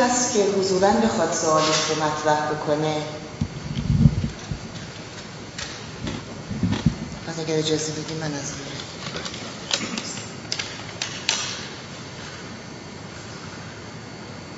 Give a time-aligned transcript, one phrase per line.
[0.00, 2.96] هست که حضورا بخواد سوالش رو مطرح بکنه.
[7.26, 8.52] پس اگر اجازه بدی من از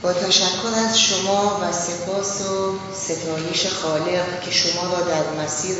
[0.03, 5.77] با تشکر از شما و سپاس و ستایش خالق که شما را در مسیر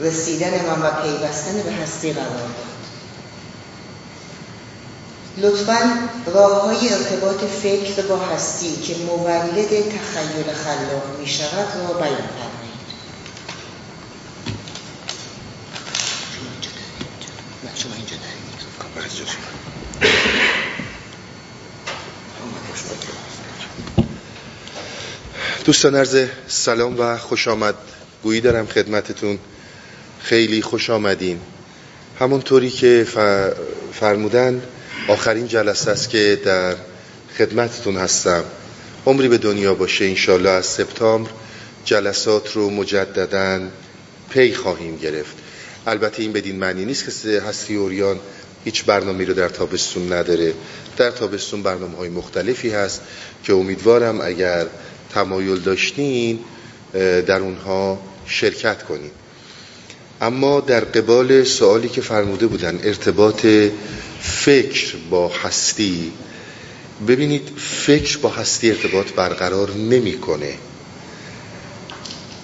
[0.00, 2.73] رسیدن من و پیوستن به هستی قرار داد.
[5.38, 12.16] لطفا راه های ارتباط فکر با هستی که مولد تخیل خلاق می شود را بیان
[12.16, 12.74] فرمایید.
[25.64, 27.74] دوستان عرض سلام و خوش آمد.
[28.22, 29.38] گویی دارم خدمتتون.
[30.20, 31.40] خیلی خوش آمدین.
[32.20, 33.06] همونطوری که
[33.92, 34.62] فرمودن
[35.08, 36.76] آخرین جلسه است که در
[37.38, 38.44] خدمتتون هستم.
[39.06, 41.30] عمری به دنیا باشه انشالله از سپتامبر
[41.84, 43.60] جلسات رو مجددا
[44.30, 45.36] پی خواهیم گرفت.
[45.86, 48.20] البته این بدین معنی نیست که هستی اوریان
[48.64, 50.54] هیچ برنامه رو در تابستون نداره.
[50.96, 53.00] در تابستون برنامه های مختلفی هست
[53.44, 54.66] که امیدوارم اگر
[55.14, 56.38] تمایل داشتین
[57.26, 59.12] در اونها شرکت کنید
[60.20, 63.46] اما در قبال سوالی که فرموده بودن ارتباط
[64.24, 66.12] فکر با هستی.
[67.08, 70.54] ببینید فکر با هستی ارتباط برقرار نمی‌کنه.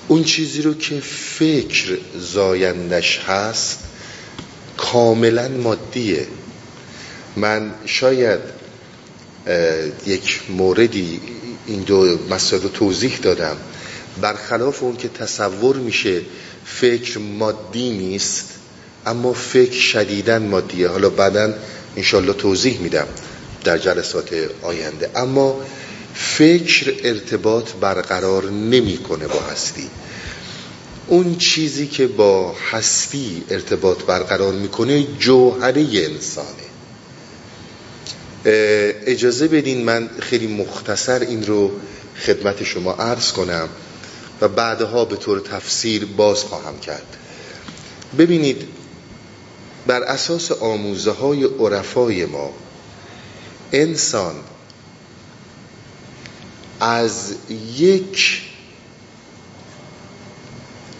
[0.08, 1.00] اون چیزی رو که
[1.38, 3.78] فکر زایندش هست
[4.76, 6.26] کاملا مادیه.
[7.36, 8.40] من شاید
[10.06, 11.20] یک موردی
[11.66, 13.56] این دو مسائل رو توضیح دادم.
[14.20, 16.20] برخلاف اون که تصور میشه
[16.64, 18.59] فکر مادی نیست
[19.06, 20.88] اما فکر شدیدن مادیه.
[20.88, 21.54] حالا بعدا
[21.96, 23.06] انشالله توضیح میدم
[23.64, 25.10] در جلسات آینده.
[25.16, 25.60] اما
[26.14, 29.91] فکر ارتباط برقرار نمی‌کنه با هستی.
[31.06, 36.70] اون چیزی که با هستی ارتباط برقرار می‌کنه جوهره انسانه.
[38.44, 41.70] اجازه بدین من خیلی مختصر این رو
[42.26, 43.69] خدمت شما عرض کنم
[44.41, 47.16] و بعدها به طور تفسیر باز خواهم کرد.
[48.19, 48.69] ببینید
[49.86, 52.50] بر اساس آموزه های عرفای ما
[53.72, 54.34] انسان
[56.80, 57.34] از
[57.76, 58.42] یک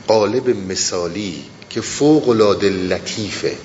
[0.07, 3.57] قالب مثالی که فوق العاده لطیفه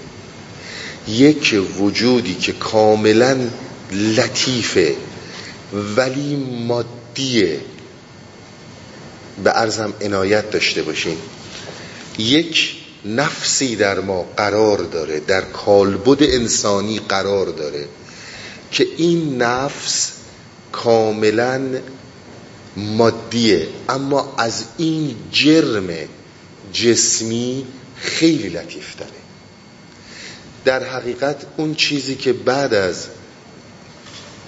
[1.07, 3.49] یک وجودی که کاملا
[3.91, 4.95] لطیفه
[5.95, 7.61] ولی مادیه.
[9.43, 11.17] به ارزم عنایت داشته باشین.
[12.17, 12.75] یک
[13.05, 17.88] نفسی در ما قرار داره در کالبد انسانی قرار داره
[18.71, 20.11] که این نفس
[20.71, 21.61] کاملا
[22.77, 23.67] مادیه.
[23.89, 25.89] اما از این جرم
[26.73, 29.11] جسمی خیلی لطیف داره
[30.66, 33.07] در حقیقت اون چیزی که بعد از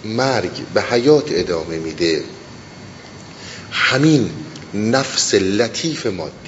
[0.05, 2.23] مرگ به حیات ادامه میده
[3.71, 4.29] همین
[4.73, 6.46] نفس لطیف مادیه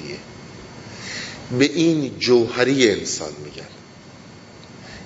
[1.58, 3.68] به این جوهری انسان میگن.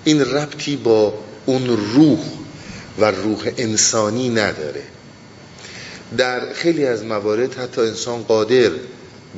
[0.04, 1.14] این ربطی با
[1.46, 2.20] اون روح
[3.00, 4.84] و روح انسانی نداره.
[6.18, 8.72] در خیلی از موارد حتی انسان قادر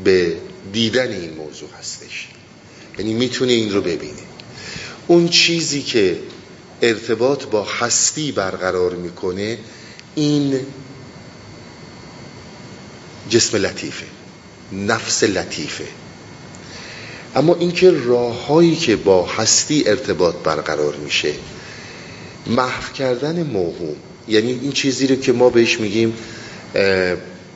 [0.04, 0.38] به
[0.74, 2.28] دیدن این موضوع هستش.
[2.98, 4.22] یعنی می‌تونه این رو ببینه.
[5.08, 6.20] اون چیزی که
[6.82, 9.58] ارتباط با هستی برقرار می‌کنه
[10.16, 10.60] این
[13.30, 14.06] جسم لطیفه.
[14.72, 15.86] نفس لطیفه.
[17.36, 21.34] اما اینکه راههایی که با هستی ارتباط برقرار میشه
[22.48, 23.96] محو کردن موهوم
[24.28, 26.14] یعنی این چیزی رو که ما بهش میگیم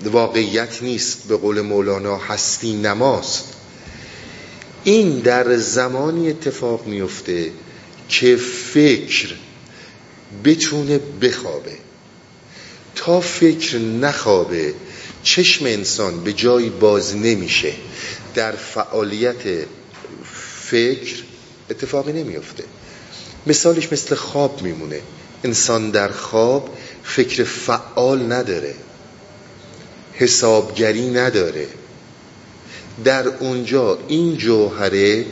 [0.05, 3.53] واقعیت نیست به قول مولانا هستی نماست.
[4.83, 7.51] این در زمانی اتفاق میفته
[8.09, 8.35] که
[8.73, 9.33] فکر
[10.43, 11.77] بتونه بخوابه.
[12.95, 14.73] تا فکر نخوابه
[15.23, 17.73] چشم انسان به جایی باز نمیشه.
[18.35, 19.65] در فعالیت
[20.61, 21.23] فکر
[21.69, 22.63] اتفاقی نمیفته
[23.47, 25.01] مثالش مثل خواب میمونه.
[25.43, 26.69] انسان در خواب
[27.03, 28.75] فکر فعال نداره.
[30.13, 31.67] حسابگری نداره.
[33.03, 35.25] در اونجا این جوهره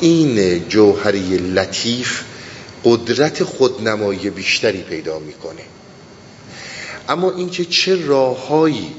[0.00, 2.22] این جوهره لطیف
[2.84, 5.62] قدرت خودنمایی بیشتری پیدا می‌کنه.
[7.08, 8.94] اما اینکه چه راههایی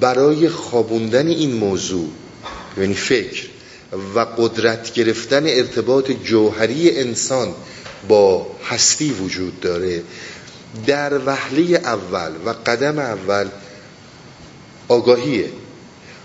[0.00, 2.08] برای خوابوندن این موضوع
[2.78, 3.46] یعنی فکر
[4.14, 7.54] و قدرت گرفتن ارتباط جوهری انسان
[8.08, 10.02] با هستی وجود داره.
[10.86, 13.48] در وحله اول و قدم اول
[14.88, 15.50] آگاهیه.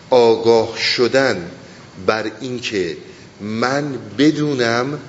[0.10, 1.52] آگاه شدن
[2.06, 2.98] بر اینکه
[3.42, 5.00] من بدونم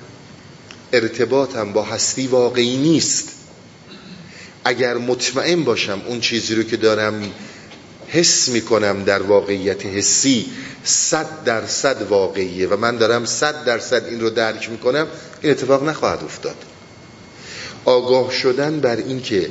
[0.93, 3.29] ارتباطم با هستی واقعی نیست.
[4.65, 7.31] اگر مطمئن باشم اون چیزی رو که دارم
[8.11, 10.45] حس می‌کنم در واقعیت حسی
[10.83, 15.07] صد درصد واقعیه و من دارم صد درصد این رو درک می‌کنم
[15.41, 16.55] این اتفاق نخواهد افتاد.
[17.85, 19.49] آگاه شدن بر اینکه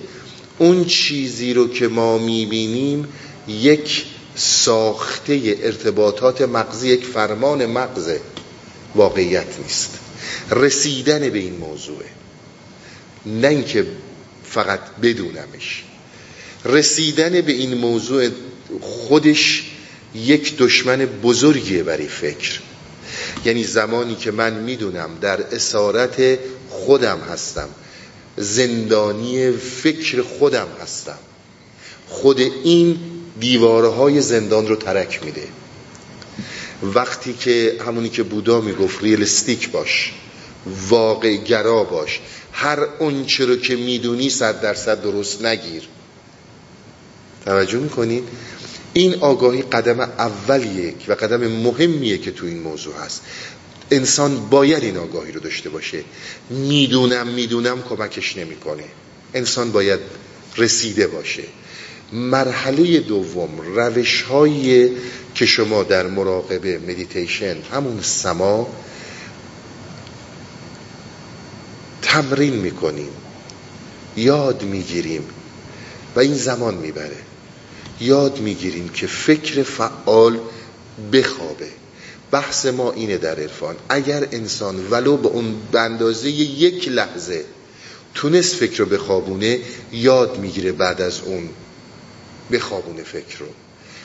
[0.58, 3.08] اون چیزی رو که ما می‌بینیم
[3.48, 8.10] یک ساخته ارتباطات مغزی یک فرمان مغز
[8.94, 9.98] واقعیت نیست.
[10.50, 12.06] رسیدن به این موضوعه
[13.26, 13.86] نه اینکه
[14.44, 15.84] فقط بدونمش.
[16.64, 18.28] رسیدن به این موضوع
[18.80, 19.64] خودش
[20.14, 22.60] یک دشمن بزرگیه برای فکر.
[23.44, 26.38] یعنی زمانی که من می‌دونم در اسارت
[26.68, 27.68] خودم هستم
[28.36, 31.18] زندانی فکر خودم هستم
[32.08, 32.98] خود این
[33.40, 35.48] دیوارهای زندان رو ترک میده.
[36.82, 40.12] وقتی که همونی که بودا می‌گفت ریلستیک باش
[40.88, 42.20] واقع گرا باش
[42.52, 45.88] هر اونچه رو که می‌دونی صد درصد درست نگیر.
[47.48, 48.28] توجه می‌کنید
[48.92, 53.22] این آگاهی قدم اولیه و قدم مهمیه که تو این موضوع هست.
[53.90, 56.04] انسان باید این آگاهی رو داشته باشه.
[56.50, 58.84] می‌دونم می‌دونم کمکش نمی‌کنه.
[59.34, 60.00] انسان باید
[60.56, 61.42] رسیده باشه.
[62.12, 64.24] مرحله دوم روش
[65.34, 68.68] که شما در مراقبه مدیتیشن همون سما
[72.02, 73.10] تمرین می‌کنیم.
[74.16, 75.28] یاد می‌گیریم
[76.16, 77.27] و این زمان می‌بره.
[78.00, 80.38] یاد می‌گیریم که فکر فعال
[81.12, 81.68] بخوابه.
[82.30, 83.76] بحث ما اینه در عرفان.
[83.88, 87.44] اگر انسان ولو به اون اندازه یک لحظه
[88.14, 89.60] تونست فکر رو بخوابونه
[89.92, 91.48] یاد می‌گیره بعد از اون
[92.52, 93.46] بخوابونه فکر رو.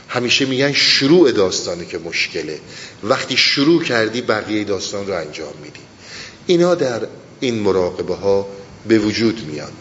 [0.08, 2.60] همیشه میگن شروع داستانه که مشکله.
[3.04, 5.80] وقتی شروع کردی بقیه داستان رو انجام میدی.
[6.48, 7.08] اینا در
[7.40, 8.48] این مراقبه ها
[8.88, 9.72] به وجود میان.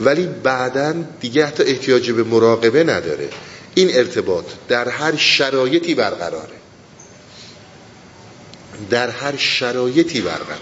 [0.00, 3.28] ولی بعدا دیگه حتی احتیاج به مراقبه نداره.
[3.74, 6.60] این ارتباط در هر شرایطی برقراره.
[8.90, 10.60] در هر شرایطی برقراره.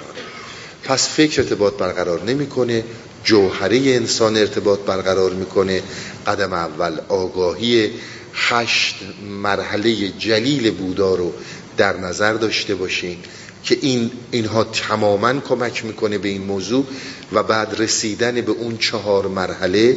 [0.85, 2.85] پس فکر ارتباط برقرار نمی‌کنه
[3.25, 5.83] جوهره انسان ارتباط برقرار می‌کنه.
[6.27, 7.91] قدم اول آگاهی
[8.35, 8.97] هشت
[9.43, 11.33] مرحله جلیل بودا رو
[11.77, 13.19] در نظر داشته باشین
[13.65, 16.87] که این اینها تماما کمک می‌کنه به این موضوع.
[17.33, 19.97] و بعد رسیدن به اون چهار مرحله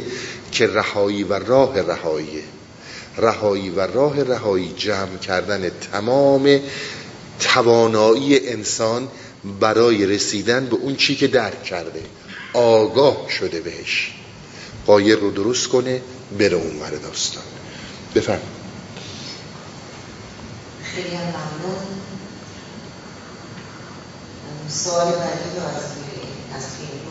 [0.52, 2.42] که رهایی و راه رهاییه
[3.18, 6.60] رهایی و راه رهایی جمع کردن تمام
[7.40, 9.08] توانایی انسان
[9.60, 12.02] برای رسیدن به اون چی که درک کرده.
[12.52, 14.14] آگاه شده بهش.
[14.86, 16.00] قایر رو درست کنه
[16.38, 17.42] بره اون ور داستان.
[18.14, 18.40] بفرم
[20.94, 21.82] خیلی ممنون.
[24.68, 25.82] سوال بعدی رو از
[26.56, 26.64] از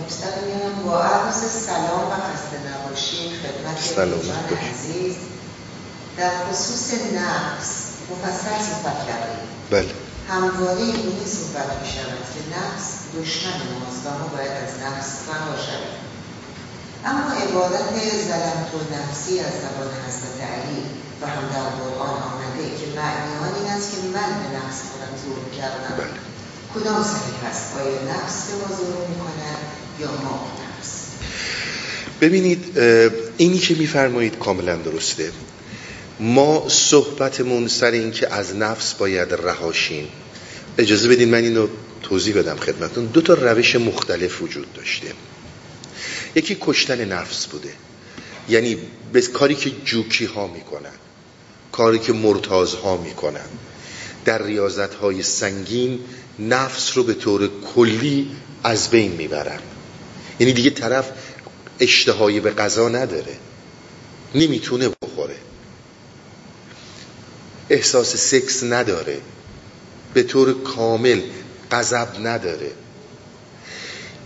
[0.06, 1.36] مستقیم با عرض
[1.66, 5.16] سلام و خسته نباشی خدمت عزیز.
[6.18, 9.48] در خصوص نفس مفصل صحبت کردیم.
[9.72, 9.94] بله.
[10.30, 15.56] همواره اینی صحبت می شود که نفس دشمن ماست و ما باید از نفس فرا
[15.66, 16.02] شویم.
[17.06, 17.90] اما عبارت
[18.28, 20.84] زلمت و نفسی از زبان حضرت علی
[21.22, 25.14] و هم در قرآن آمده که معنی آن این است که من به نفس خودم
[25.24, 25.96] ظلم کردم.
[25.98, 26.31] بله.
[26.76, 29.58] کدام صحیح هست آیا نفس ظلم می‌کنن
[30.00, 31.08] یا ما نفس
[32.22, 32.80] ببینید
[33.38, 35.32] اینی که میفرمایید کاملا درسته.
[36.20, 40.08] ما صحبتمون سر این که از نفس باید رهاشیم.
[40.78, 41.68] اجازه بدین من اینو
[42.04, 43.06] توضیح بدم خدمتون.
[43.06, 45.08] دو تا روش مختلف وجود داشته.
[46.36, 47.74] یکی کشتن نفس بوده.
[48.50, 48.78] یعنی
[49.14, 50.96] به کاری که جوکی ها می‌کنن
[51.72, 53.50] کاری که مرتاز ها می‌کنن.
[54.26, 56.00] در ریاضت های سنگین
[56.50, 58.32] نفس رو به طور کلی
[58.64, 59.60] از بین می‌برن.
[60.40, 61.10] یعنی دیگه طرف
[61.80, 63.36] اشتهایی به غذا نداره.
[64.36, 65.36] نمی‌تونه بخوره.
[67.70, 69.18] احساس سکس نداره.
[70.14, 71.22] به طور کامل
[71.72, 72.72] غضب نداره.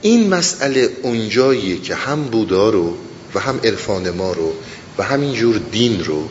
[0.01, 2.98] این مسئله اونجاییه که هم بودا رو
[3.36, 4.53] و هم عرفان ما رو
[4.98, 6.29] و همینجور دین رو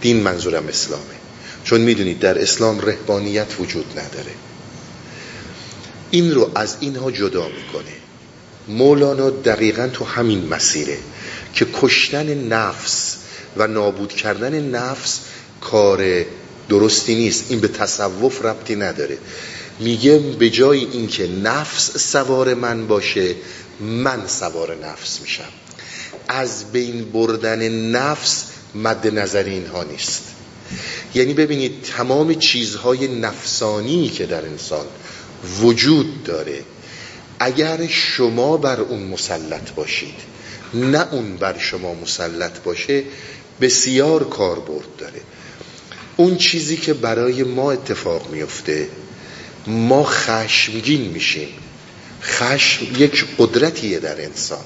[0.00, 1.04] دین منظورم اسلامه.
[1.64, 4.32] چون می‌دونید در اسلام رهبانیت وجود نداره.
[6.10, 7.92] این رو از اینها جدا می‌کنه.
[8.68, 10.98] مولانا دقیقا تو همین مسیره
[11.54, 13.16] که کشتن نفس
[13.56, 15.20] و نابود کردن نفس
[15.60, 16.24] کار
[16.68, 17.44] درستی نیست.
[17.48, 19.18] این به تصوف ربطی نداره.
[19.80, 23.34] میگه به جای اینکه نفس سوار من باشه
[23.80, 25.52] من سوار نفس میشم.
[26.28, 30.22] از بین بردن نفس مد نظر اینها نیست.
[31.14, 34.86] یعنی ببینید تمام چیزهای نفسانی که در انسان
[35.60, 36.62] وجود داره.
[37.38, 40.14] اگر شما بر اون مسلط باشید
[40.74, 43.02] نه اون بر شما مسلط باشه
[43.60, 45.20] بسیار کاربرد داره.
[46.16, 48.88] اون چیزی که برای ما اتفاق میفته
[49.66, 51.48] ما خشمگین میشیم.
[52.22, 54.64] خشم یک قدرتیه در انسان.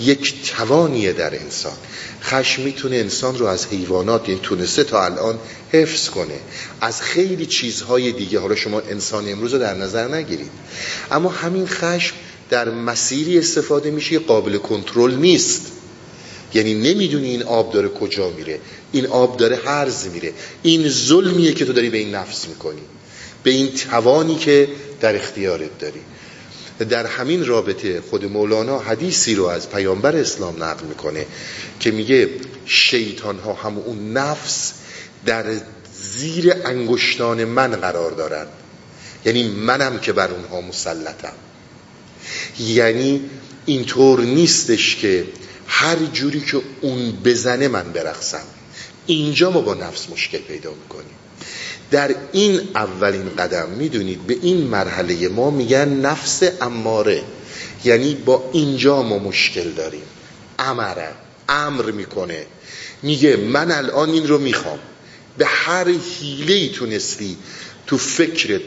[0.00, 1.76] یک توانیه در انسان.
[2.22, 5.38] خشم می‌تونه انسان رو از حیوانات یعنی تونسته تا الان
[5.72, 6.38] حفظ کنه.
[6.80, 10.50] از خیلی چیزهای دیگه حالا شما انسان امروز رو در نظر نگیرید.
[11.10, 12.14] اما همین خشم
[12.50, 15.62] در مسیری استفاده میشه قابل کنترل نیست.
[16.54, 18.60] یعنی نمی‌دونی این آب داره کجا میره.
[18.92, 20.32] این آب داره هرز میره.
[20.62, 22.82] این ظلمیه که تو داری به این نفس می‌کنی.
[23.42, 24.68] به این توانی که
[25.00, 26.00] در اختیارت داری.
[26.84, 31.26] در همین رابطه خود مولانا حدیثی رو از پیامبر اسلام نقل می‌کنه
[31.80, 32.30] که میگه
[32.66, 34.72] شیطان ها هم اون نفس
[35.26, 35.44] در
[35.94, 38.46] زیر انگشتان من قرار دارن
[39.24, 41.32] یعنی منم که بر اونها مسلطم.
[42.60, 43.30] یعنی
[43.66, 45.24] اینطور نیستش که
[45.66, 48.44] هر جوری که اون بزنه من برقصم.
[49.06, 51.17] اینجا ما با نفس مشکل پیدا می‌کنیم.
[51.90, 57.22] در این اولین قدم می‌دونید به این مرحله ما میگن نفس اماره.
[57.84, 60.02] یعنی با اینجا ما مشکل داریم.
[60.58, 61.08] امره.
[61.48, 62.46] امر می‌کنه.
[63.02, 64.78] میگه من الان این رو می‌خوام.
[65.38, 67.36] به هر حیله تونستی
[67.86, 68.62] تو فکرت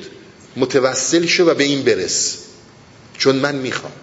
[0.55, 2.37] متوسل شو و به این برس.
[3.17, 3.93] چون من می‌خوام.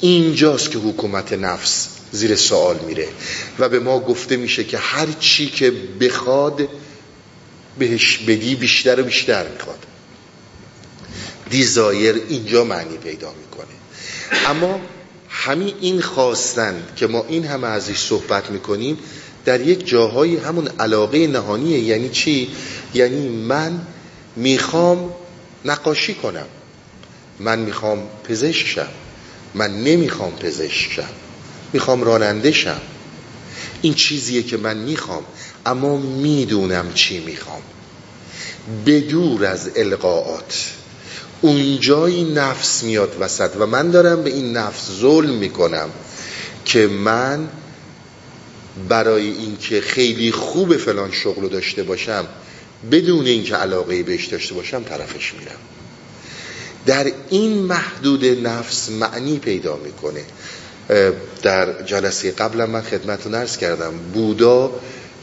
[0.00, 3.08] اینجاست که حکومت نفس زیر سوال میره.
[3.58, 6.68] و به ما گفته میشه که هر چی که بخواد
[7.78, 9.78] بهش بدی بیشتر و بیشتر می‌خواد.
[11.50, 13.74] دیزایر اینجا معنی پیدا می‌کنه.
[14.46, 14.80] اما
[15.28, 18.98] همین این خواستن که ما این همه ازش صحبت می‌کنیم
[19.44, 21.78] در یک جاهایی همون علاقه نهانیه.
[21.78, 22.50] یعنی چی؟
[22.94, 23.80] یعنی من
[24.36, 25.12] می‌خوام
[25.64, 26.46] نقاشی کنم.
[27.40, 28.88] من می‌خوام پزشک شم.
[29.54, 31.08] من نمی‌خوام پزشک شم.
[31.72, 32.80] می‌خوام راننده شم.
[33.82, 35.24] این چیزیه که من می‌خوام.
[35.68, 37.62] اما می‌دونم چی می‌خوام.
[38.86, 40.70] بدور از القاعات
[41.40, 45.90] اونجایی نفس میاد وسط و من دارم به این نفس ظلم می‌کنم
[46.64, 47.48] که من
[48.88, 52.26] برای اینکه خیلی خوب فلان شغل داشته باشم
[52.90, 55.58] بدون اینکه علاقه بهش داشته باشم طرفش میرم.
[56.86, 60.24] در این محدود نفس معنی پیدا می‌کنه.
[61.42, 63.92] در جلسه قبلا من خدمت رو نرس کردم.
[64.14, 64.70] بودا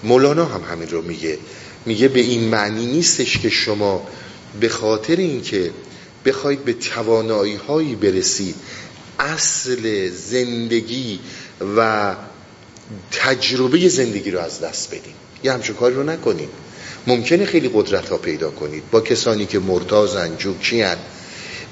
[0.05, 1.37] مولانا هم همین رو میگه.
[1.85, 4.07] میگه به این معنی نیستش که شما
[4.59, 5.71] به خاطر اینکه
[6.25, 8.55] بخواید به توانایی هایی برسید
[9.19, 11.19] اصل زندگی
[11.77, 12.15] و
[13.11, 16.49] تجربه زندگی رو از دست بدیم یه همچون کاری رو نکنیم
[17.07, 18.83] ممکنه خیلی قدرت ها پیدا کنید.
[18.91, 20.81] با کسانی که مرتازن جوکچی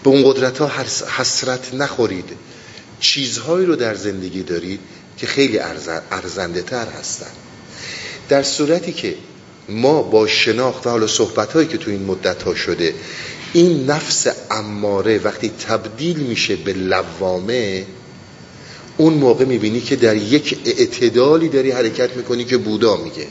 [0.03, 0.71] به اون قدرت ها
[1.17, 2.29] حسرت نخورید.
[2.99, 4.79] چیزهایی رو در زندگی دارید
[5.17, 5.59] که خیلی
[6.11, 7.31] ارزنده تر هستن.
[8.33, 9.15] در صورتی که
[9.69, 12.93] ما با شناخت و حالا صحبت هایی که تو این مدت ها شده
[13.53, 17.85] این نفس اماره وقتی تبدیل میشه به لوامه
[18.97, 23.27] اون موقع می‌بینی که در یک اعتدالی داری حرکت می‌کنی که بودا میگه.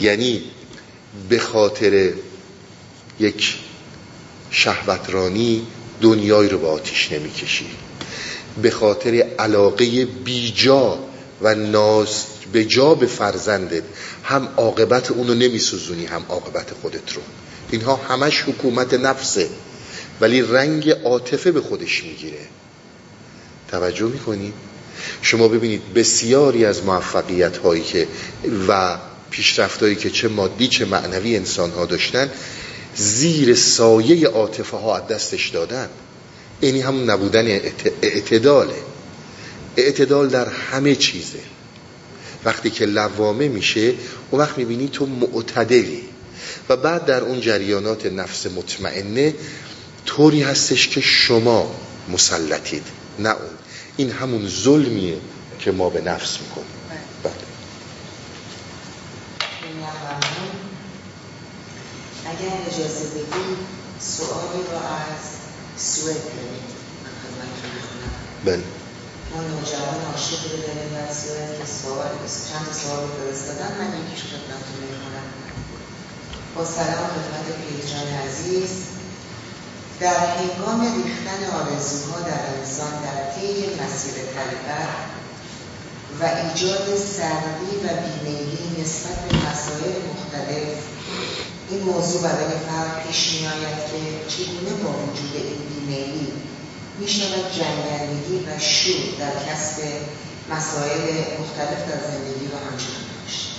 [0.00, 0.42] یعنی
[1.28, 2.12] به خاطر
[3.20, 3.56] یک
[4.50, 5.66] شهوترانی
[6.00, 7.66] دنیای رو به آتیش نمی‌کشی.
[8.62, 10.98] به خاطر علاقه بیجا
[11.42, 13.82] و ناز به جا به فرزندت
[14.24, 17.22] هم عاقبت اونو نمیسوزونی هم عاقبت خودت رو.
[17.70, 19.48] اینها همش حکومت نفسه
[20.20, 22.46] ولی رنگ عاطفه به خودش می‌گیره.
[23.68, 24.54] توجه می‌کنید
[25.22, 28.08] شما ببینید بسیاری از موفقیت هایی که
[28.68, 28.98] و
[29.30, 32.30] پیشرفت هایی که چه مادی چه معنوی انسان ها داشتن
[32.96, 35.88] زیر سایه عاطفه ها از دستش دادن.
[36.60, 37.60] اینی هم نبودن
[38.02, 38.74] اعتداله.
[39.76, 41.38] اعتدال در همه چیزه.
[42.48, 43.94] وقتی که لوامه میشه
[44.30, 46.08] اون وقت می‌بینی تو معتدلی.
[46.68, 49.34] و بعد در اون جریانات نفس مطمئنه
[50.06, 51.74] طوری هستش که شما
[52.08, 52.82] مسلطید
[53.18, 53.50] نه اون.
[53.96, 55.16] این همون ظلمیه
[55.58, 56.66] که ما به نفس می‌کنیم.
[57.22, 57.32] بله.
[62.26, 63.58] اگر اجازه بدید
[64.00, 65.24] سوالی رو از
[65.76, 66.16] سوئد
[68.44, 68.62] بله.
[69.30, 72.12] ما نوجوان عاشق رو داریم در سوئد که سوال
[72.50, 75.28] چند سوال رو فرستادن من یکیش خدمتتون می‌کنم.
[76.54, 78.70] با سلام خدمت پیرجان عزیز.
[80.00, 85.08] در هنگام ریختن آرزوها در انسان در طی مسیر طلبت
[86.20, 90.78] و ایجاد سردی و بیمیلی نسبت به مسائل مختلف
[91.70, 96.32] این موضوع برای فرد پیش می آید که چگونه با وجود این بیمیلی
[97.00, 99.82] می شود جنگندگی و شور در کسب
[100.50, 101.00] مسائل
[101.40, 103.54] مختلف در زندگی رو همچنان داشت.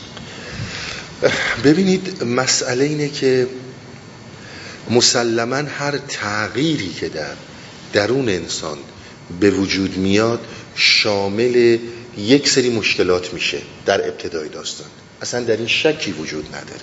[1.63, 3.47] ببینید مسئله اینه که
[4.89, 7.33] مسلما هر تغییری که در
[7.93, 8.77] درون انسان
[9.39, 11.77] به وجود میاد شامل
[12.17, 14.87] یک سری مشکلات میشه در ابتدای داستان.
[15.21, 16.81] اصلا در این شکی وجود نداره.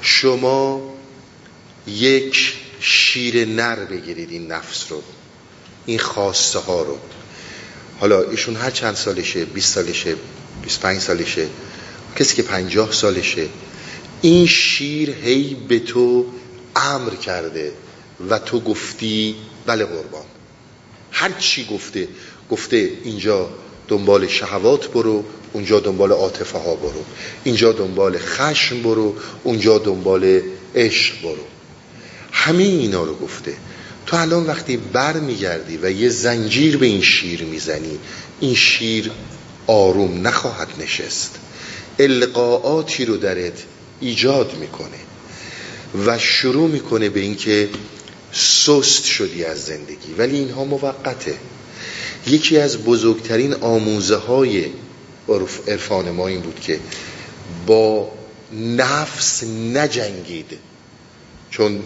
[0.00, 0.94] شما
[1.86, 5.02] یک شیر نر بگیرید این نفس رو.
[5.86, 6.98] این خواسته ها رو.
[8.00, 10.16] حالا ایشون هر چند سالشه؟ 20 سالشه
[10.62, 11.46] 25 سالشه.
[12.16, 13.48] کسی که 50 سالشه.
[14.22, 16.26] این شیر هی به تو
[16.76, 17.72] امر کرده
[18.30, 19.36] و تو گفتی
[19.66, 20.24] بله قربان.
[21.10, 22.08] هر چی گفته
[22.50, 23.50] گفته اینجا
[23.88, 27.04] دنبال شهوات برو اونجا دنبال عاطفه ها برو.
[27.44, 29.14] اینجا دنبال خشم برو
[29.44, 30.40] اونجا دنبال
[30.74, 31.44] عشق برو.
[32.32, 33.54] همه اینا رو گفته.
[34.06, 37.98] تو الان وقتی بر میگردی و یه زنجیر به این شیر می‌زنی
[38.40, 39.10] این شیر
[39.66, 41.38] آروم نخواهد نشست.
[41.98, 43.62] القاعاتی رو درت
[44.00, 44.98] ایجاد می‌کنه
[46.06, 47.68] و شروع می‌کنه به اینکه
[48.32, 50.14] سست شدی از زندگی.
[50.18, 51.34] ولی اینها موقته.
[52.26, 54.64] یکی از بزرگترین آموزه های
[55.68, 56.80] عرفان ما این بود که
[57.66, 58.12] با
[58.52, 59.44] نفس
[59.74, 60.58] نجنگید.
[61.50, 61.82] چون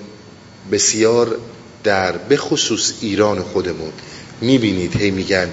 [0.72, 1.38] بسیار
[1.84, 3.92] در بخصوص ایران خودمون
[4.40, 5.48] می‌بینید هی میگن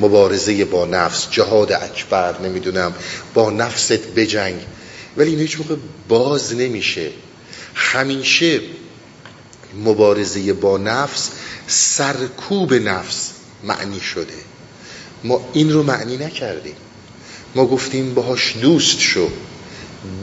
[0.00, 2.94] مبارزه با نفس جهاد اکبر نمی‌دونم
[3.34, 4.60] با نفست بجنگ.
[5.16, 5.76] ولی این هیچ موقع
[6.08, 7.10] باز نمیشه.
[7.74, 8.60] همیشه
[9.84, 11.30] مبارزه با نفس
[11.66, 13.30] سرکوب نفس
[13.64, 14.34] معنی شده.
[15.24, 16.76] ما این رو معنی نکردیم.
[17.54, 19.30] ما گفتیم باهاش دوست شو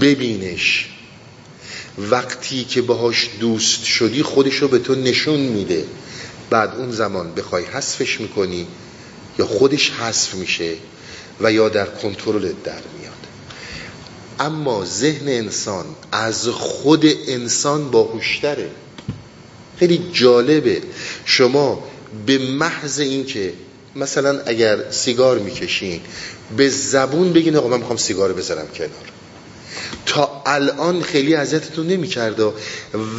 [0.02, 0.90] ببینش.
[1.98, 5.86] وقتی که باهاش دوست شدی خودش رو به تو نشون میده.
[6.50, 8.68] بعد اون زمان بخوای حذفش می‌کنی
[9.40, 10.74] یا خودش حذف میشه
[11.42, 13.14] و یا در کنترلت در میاد.
[14.40, 18.70] اما ذهن انسان از خود انسان باهوشتره.
[19.80, 20.82] خیلی جالبه.
[21.26, 21.84] شما
[22.26, 23.54] به محض اینکه
[23.96, 26.02] مثلا اگر سیگار می‌کشین
[26.58, 29.15] به زبون بگین آقا من می‌خوام سیگار بذارم کنار.
[30.06, 32.52] تا الان خیلی اذیتتون نمی‌کرده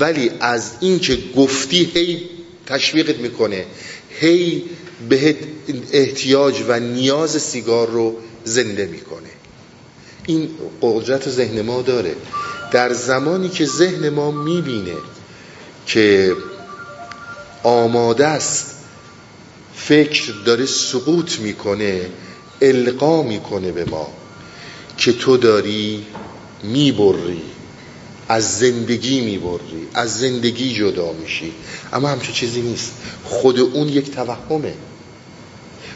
[0.01, 2.31] ولی از اینکه گفتی هی
[2.66, 3.64] تشویقت می‌کنه
[4.21, 4.64] هی
[5.09, 5.37] بهت
[5.92, 9.29] احتیاج و نیاز سیگار رو زنده می‌کنه.
[10.27, 10.49] این
[10.83, 12.14] قدرت ذهن ما داره.
[12.73, 14.97] در زمانی که ذهن ما می‌بینه
[15.87, 16.37] که
[17.62, 18.75] آماده است
[19.75, 22.11] فکر داره سقوط می‌کنه
[22.62, 24.12] القا می‌کنه به ما
[24.99, 26.07] که تو داری
[26.72, 27.42] می‌بری
[28.29, 31.52] از زندگی می‌بری از زندگی جدا میشی.
[31.92, 32.92] اما همچه چیزی نیست.
[33.24, 34.74] خود اون یک توهمه.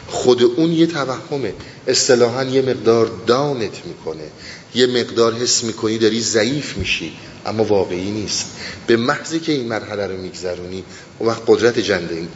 [0.07, 1.53] خود اون یه توهمه.
[1.87, 4.23] اصطلاحا یه مقدار دانت می‌کنه.
[4.75, 7.13] یه مقدار حس می‌کنی داری ضعیف میشی.
[7.45, 8.45] اما واقعی نیست.
[8.87, 10.83] به محضی که این مرحله رو میگذرونی
[11.21, 11.79] و وقت قدرت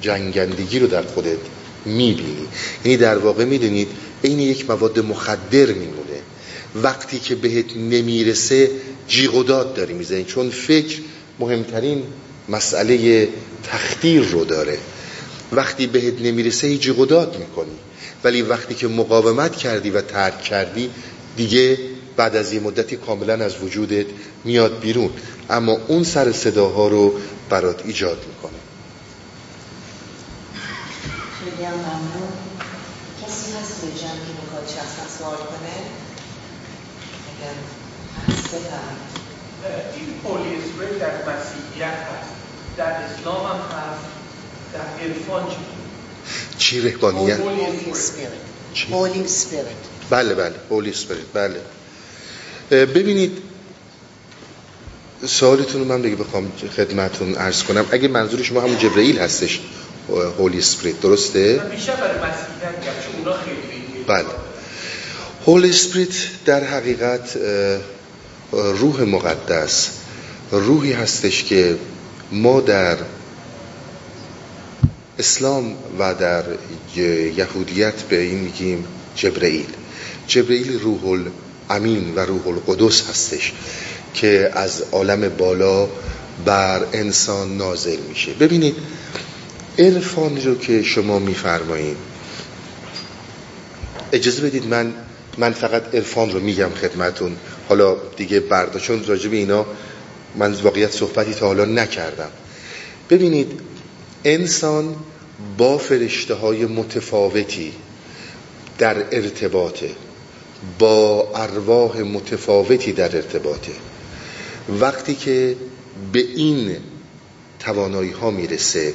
[0.02, 1.38] جنگندگی رو در خودت
[1.86, 2.48] می‌بینی.
[2.86, 3.88] یعنی در واقع می‌دونید
[4.21, 6.05] این یک مواد مخدر میمونه.
[6.76, 8.72] وقتی که بهت نمی‌رسه
[9.08, 10.24] جیغ و داد داری می‌زنی.
[10.24, 11.00] چون فکر
[11.40, 12.04] مهمترین
[12.50, 13.30] مسئله
[13.64, 14.78] تختیر رو داره.
[15.52, 17.78] وقتی بهت نمی‌رسه هیچ قداد می‌کنی.
[18.24, 20.90] ولی وقتی که مقاومت کردی و ترک کردی
[21.38, 21.78] دیگه
[22.18, 24.06] بعد از یه مدتی کاملا از وجودت
[24.44, 25.10] میاد بیرون.
[25.50, 27.14] اما اون سر صداها رو
[27.50, 28.60] برات ایجاد می‌کنه.
[31.40, 32.30] خیلی هم ممنون.
[33.26, 34.66] کسی هست به جمع که می‌خواد
[35.20, 36.05] سوال کنه؟
[39.95, 40.63] این پولیس
[41.00, 42.30] در مسیحیت هست.
[42.78, 44.06] در اسلام هم هست.
[44.74, 45.43] در عرفان
[46.58, 47.39] چی؟ رهبانیت؟
[48.91, 49.63] هولی سپیرت
[50.10, 50.56] بله بله.
[50.69, 51.62] هولی سپیرت بله.
[52.86, 53.38] ببینید
[55.26, 57.86] سوالتون رو من دیگه بخوام خدمتون عرض کنم.
[57.91, 59.60] اگه منظور شما همون جبرئیل هستش
[60.38, 64.45] هولی سپریت درسته؟ بیشتر برای مسیحیت اونا خیلی بله.
[65.48, 66.14] هولی سپریت
[66.46, 67.38] در حقیقت
[68.52, 69.90] روح مقدس
[70.52, 71.78] روحی هستش که
[72.32, 72.98] ما در
[75.20, 76.44] اسلام و در
[77.38, 79.66] یهودیت به این میگیم جبرئیل.
[80.28, 83.54] جبرئیل روح الامین و روح القدس هستش
[84.14, 85.88] که از عالم بالا
[86.46, 88.34] بر انسان نازل میشه.
[88.34, 88.76] ببینید
[89.80, 91.98] عرفان رو که شما میفرمایید
[94.12, 94.94] اجازه بدید من
[95.38, 97.36] من فقط عرفان رو میگم خدمتون.
[97.69, 99.65] حالا دیگه بردا چون راجب اینا
[100.36, 102.30] من واقعیت صحبتی تا حالا نکردم.
[103.10, 103.60] ببینید
[104.24, 104.95] انسان
[105.58, 107.74] با فرشته های متفاوتی
[108.78, 109.89] در ارتباطه.
[110.80, 113.71] با ارواح متفاوتی در ارتباطه.
[114.80, 115.56] وقتی که
[116.13, 116.78] به این
[117.60, 118.93] توانایی ها می‌رسه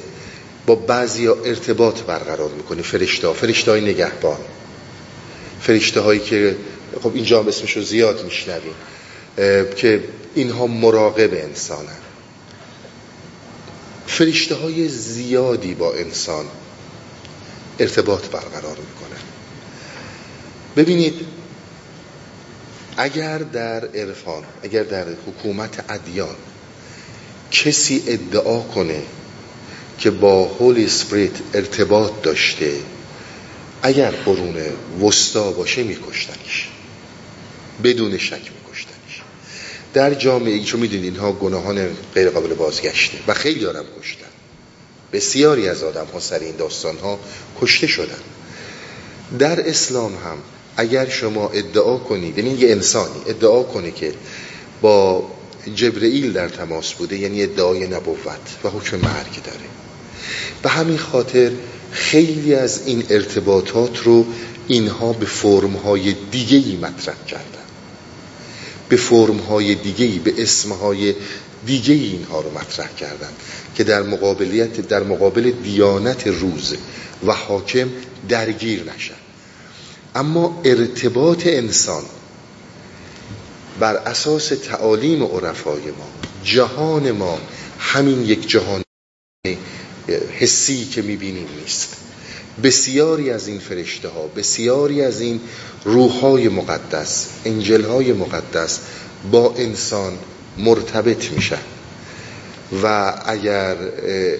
[0.65, 4.37] با بعضی ارتباط برقرار می‌کنه فرشته فرشته های نگهبان.
[5.61, 6.55] فرشته هایی که
[7.03, 8.75] خب اینجا هم اسمش رو زیاد میشنویم
[9.75, 10.03] که
[10.35, 11.97] اینها مراقب انسانن.
[14.07, 16.45] فرشته های زیادی با انسان
[17.79, 19.21] ارتباط برقرار می‌کنن
[20.75, 21.25] ببینید
[22.97, 26.35] اگر در عرفان اگر در حکومت ادیان
[27.51, 29.03] کسی ادعا کنه
[29.97, 32.71] که با هولی سپریت ارتباط داشته
[33.81, 34.55] اگر قرون
[35.01, 36.69] وستا باشه میکشتنش.
[37.83, 39.21] بدون شک میکشتنش.
[39.93, 44.25] در جامعه ای چون می‌دونید اینها گناهان غیر قابل بازگشته و خیلی دارم کشتن.
[45.13, 47.19] بسیاری از آدم ها سر این داستان ها
[47.61, 48.21] کشته شدن.
[49.39, 50.37] در اسلام هم
[50.77, 54.13] اگر شما ادعا کنید یعنی یه انسانی ادعا کنه که
[54.81, 55.27] با
[55.75, 59.69] جبرئیل در تماس بوده یعنی ادعای نبوت و حکم مرگ داره.
[60.63, 61.51] به همین خاطر
[61.91, 64.25] خیلی از این ارتباطات رو
[64.67, 67.45] اینها به فرمهای دیگهی مطرح کردن.
[68.89, 71.15] به فرمهای دیگهی به اسمهای
[71.65, 73.29] دیگه اینها رو مطرح کردن
[73.75, 76.75] که در مقابلیت در مقابل دیانت روز
[77.25, 77.89] و حاکم
[78.29, 79.13] درگیر نشن.
[80.15, 82.03] اما ارتباط انسان
[83.79, 86.07] بر اساس تعالیم عرفای ما
[86.43, 87.39] جهان ما
[87.79, 88.81] همین یک جهان
[90.39, 91.95] حسی که می‌بینیم نیست.
[92.63, 95.39] بسیاری از این فرشته ها بسیاری از این
[95.85, 98.79] روح های مقدس انجل های مقدس
[99.31, 100.13] با انسان
[100.57, 101.61] مرتبط میشن.
[102.83, 103.75] و اگر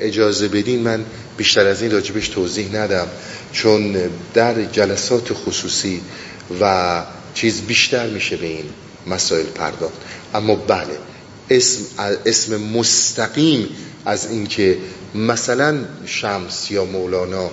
[0.01, 1.05] اجازه بدین من
[1.37, 3.07] بیشتر از این راجبش توضیح ندم
[3.53, 3.97] چون
[4.33, 6.01] در جلسات خصوصی
[6.61, 7.03] و
[7.33, 8.65] چیز بیشتر میشه به این
[9.07, 10.01] مسائل پرداخت.
[10.33, 10.97] اما بله
[11.49, 11.81] اسم,
[12.25, 13.69] اسم مستقیم
[14.05, 14.77] از اینکه
[15.15, 17.49] مثلا شمس یا مولانا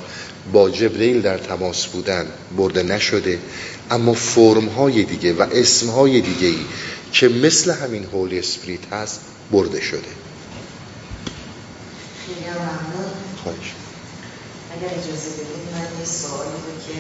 [0.53, 3.39] با جبریل در تماس بودن برده نشده.
[3.91, 6.65] اما فرم های دیگه و اسم های دیگه ای
[7.13, 9.21] که مثل همین هولی اسپریت هست
[9.53, 10.09] برده شده.
[13.43, 13.73] خواهش.
[14.73, 16.99] اگر اجازه بدید من یه سوالی رو که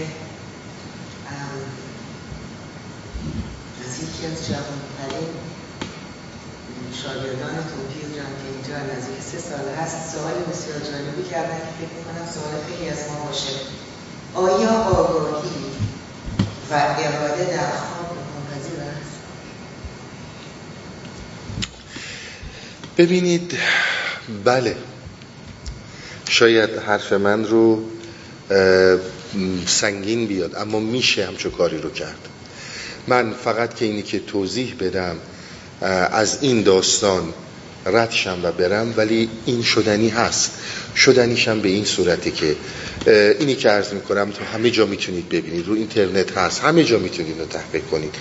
[3.85, 5.29] از یکی از جوانترین
[7.03, 10.14] شاگردانتون پیر جان که اینجا نزدیک سه سال هست.
[10.14, 13.52] سوال بسیار جالبی کردن که فکر می‌کنم سوال خیلی از ما باشه.
[14.35, 15.48] آیا آگاهی
[16.70, 19.18] و اراده در خواب منپذیر است؟
[22.98, 23.59] ببینید
[24.44, 24.76] بله.
[26.28, 27.83] شاید حرف من رو
[29.66, 32.28] سنگین بیاد اما میشه همچون کاری رو کرد.
[33.07, 35.16] من فقط که اینی که توضیح بدم
[36.11, 37.35] از این داستان
[37.86, 40.50] ردشم و برم ولی این شدنی هست.
[40.96, 42.56] شدنیشم به این صورته که
[43.40, 45.66] اینی که عرض می‌کنم تو همه جا می‌تونید ببینید.
[45.66, 46.60] رو اینترنت هست.
[46.60, 48.14] همه جا می‌تونید رو تحقیق کنید.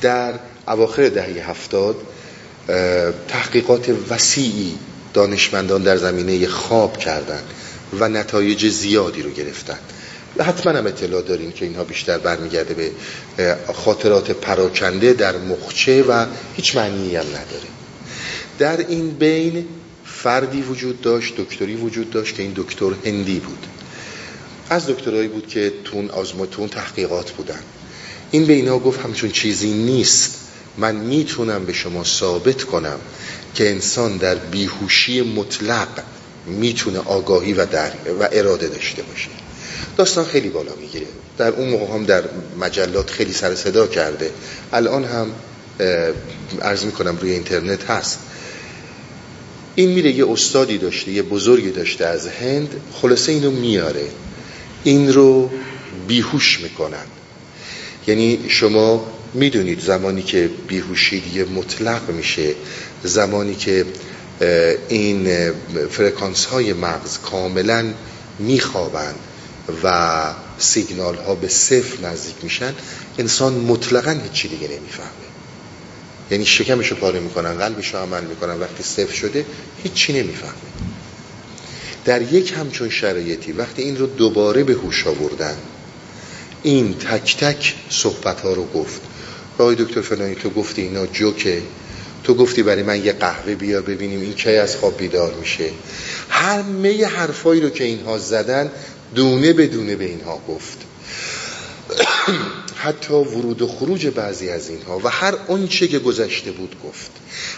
[0.00, 0.34] در
[0.68, 1.96] اواخر دهه هفتاد
[3.28, 4.74] تحقیقات وسیعی
[5.14, 7.42] دانشمندان در زمینه خواب کردن
[7.98, 9.78] و نتایج زیادی رو گرفتن.
[10.40, 12.90] حتما هم اطلاع دارین که اینها بیشتر برمیگرده به
[13.74, 17.77] خاطرات پراکنده در مخچه و هیچ معنی هم نداره.
[18.58, 19.66] در این بین
[20.04, 23.66] فردی وجود داشت دکتری وجود داشت که این دکتر هندی بود.
[24.70, 27.60] از دکترهایی بود که تون آزماتون تحقیقات بودن.
[28.30, 30.34] این به اینا گفت همچون چیزی نیست.
[30.76, 32.98] من می‌تونم به شما ثابت کنم
[33.54, 35.88] که انسان در بیهوشی مطلق
[36.46, 39.28] می‌تونه آگاهی و, در و اراده داشته باشه.
[39.96, 41.06] داستان خیلی بالا می‌گیره.
[41.38, 42.24] در اون موقع هم در
[42.60, 44.30] مجلات خیلی سر صدا کرده.
[44.72, 45.30] الان هم
[46.62, 48.18] عرض می‌کنم روی اینترنت هست.
[49.78, 54.08] این میره یه استادی داشته یه بزرگی داشته از هند خلاصه اینو میاره.
[54.84, 55.50] این رو
[56.08, 57.04] بیهوش می‌کنن.
[58.06, 62.54] یعنی شما می‌دونید زمانی که بیهوشی دیگه مطلق میشه
[63.04, 63.84] زمانی که
[64.88, 65.52] این
[65.90, 67.84] فرکانس های مغز کاملا
[68.38, 69.18] میخوابند
[69.84, 70.12] و
[70.58, 72.74] سیگنال ها به صفر نزدیک میشن
[73.18, 75.27] انسان مطلقا هیچی دیگه نمی‌فهمه.
[76.30, 78.60] یعنی شکمشو پاره می‌کنن قلبشو عمل می‌کنن.
[78.60, 79.46] وقتی صفر شده
[79.82, 80.52] هیچی نمی‌فهمه.
[82.04, 85.56] در یک همچون شرایطی وقتی این رو دوباره به هوش آوردن
[86.62, 89.00] این تک تک صحبت ها رو گفت.
[89.58, 91.62] آقای دکتر فلانی تو گفتی اینا جوکه.
[92.24, 95.70] تو گفتی برای من یه قهوه بیار ببینیم این کی از خواب بیدار میشه.
[96.30, 98.70] همه حرفایی رو که اینها زدن
[99.14, 100.78] دونه به دونه به اینها گفت.
[102.80, 104.98] حتی ورود و خروج بعضی از اینها.
[104.98, 107.10] و هر آنچه که گذشته بود گفت.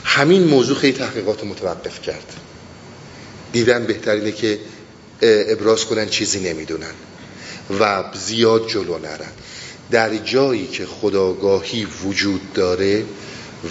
[0.04, 2.32] همین موضوع خیلی تحقیقات متوقف کرد.
[3.52, 4.58] دیدن بهترینه که
[5.22, 6.92] ابراز کنن چیزی نمی‌دونن.
[7.80, 9.32] و زیاد جلو نرن.
[9.90, 13.04] در جایی که خداگاهی وجود داره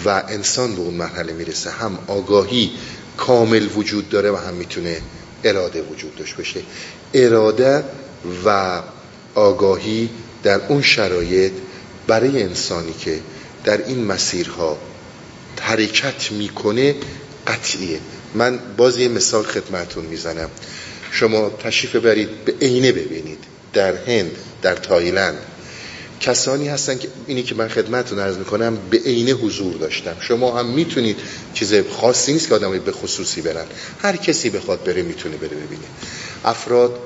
[0.04, 2.70] و انسان به اون مرحله می‌رسه هم آگاهی
[3.16, 5.00] کامل وجود داره و هم می‌تونه
[5.44, 6.60] اراده وجود داشت بشه
[7.14, 7.84] اراده
[8.44, 8.82] و
[9.34, 10.08] آگاهی
[10.42, 11.52] در اون شرایط
[12.06, 13.20] برای انسانی که
[13.64, 14.78] در این مسیرها
[15.60, 16.94] حرکت می‌کنه
[17.46, 18.00] قطعیه.
[18.34, 20.50] من باز یه مثال خدمتون می‌زنم.
[21.12, 23.38] شما تشریف برید به عینه ببینید.
[23.72, 24.30] در هند
[24.62, 25.38] در تایلند.
[26.20, 30.16] کسانی هستن که اینی که من خدمتتون عرض می‌کنم به عینه حضور داشتم.
[30.20, 31.16] شما هم می‌تونید
[31.54, 33.66] چیز خاصی نیست که آدمی به خصوصی برن.
[34.02, 35.86] هر کسی بخواد بره می‌تونه بره ببینه.
[36.44, 36.98] افراد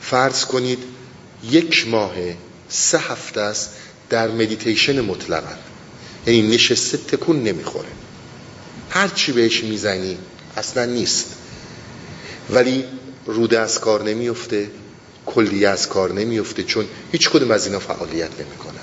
[0.00, 0.78] فرض کنید
[1.50, 2.14] یک ماه
[2.70, 3.70] سه هفته است
[4.10, 5.54] در مدیتیشن مطلقا.
[6.26, 7.88] یعنی نشسته تکون نمی‌خوره.
[8.90, 10.18] هر چی بهش می‌زنی
[10.56, 11.26] اصلا نیست.
[12.50, 12.84] ولی
[13.26, 14.70] روده از کار نمیفته
[15.26, 18.80] کلیه از کار نمیفته چون هیچ کدوم از اینا فعالیت نمی‌کنن.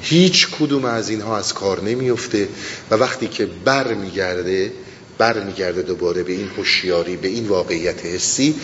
[0.00, 2.48] هیچ کدوم از اینها از کار نمیفته
[2.90, 4.72] و وقتی که بر میگرده
[5.18, 8.54] بر میگرده دوباره به این هوشیاری به این واقعیت حسی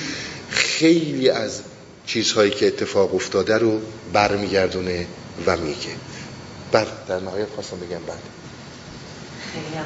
[0.51, 1.61] خیلی از
[2.12, 3.81] چیزهایی که اتفاق افتاده رو
[4.12, 5.07] برمیگردونه
[5.46, 5.96] و میگه.
[6.72, 8.22] بر در نهایت خواستم بگم بعد
[9.53, 9.77] خیلی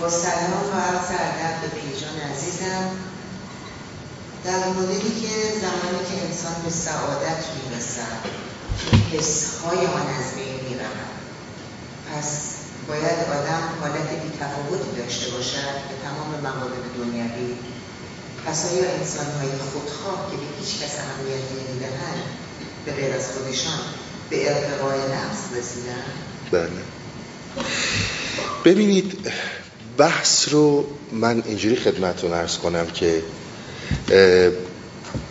[0.00, 2.90] با سلام و عرض ادب به پیجان عزیزم.
[4.44, 8.20] در مدلی که زمانی که انسان به سعادت می‌رسد
[9.12, 11.14] حسهای آن از بین می‌رود.
[12.10, 12.54] پس
[12.88, 17.73] باید آدم حالت بی تفاوتی داشته باشد به تمام موارد دنیوی
[18.46, 22.22] پس آیا انسان های خودخواه که به هیچ کس اهمیت نمی‌دهند
[22.86, 23.78] به غیر از خودشان
[24.30, 26.02] به ارتقای نفس رسیدن؟
[26.50, 26.70] بله.
[28.64, 29.30] ببینید
[29.98, 33.22] بحث رو من اینجوری خدمتون ارز کنم که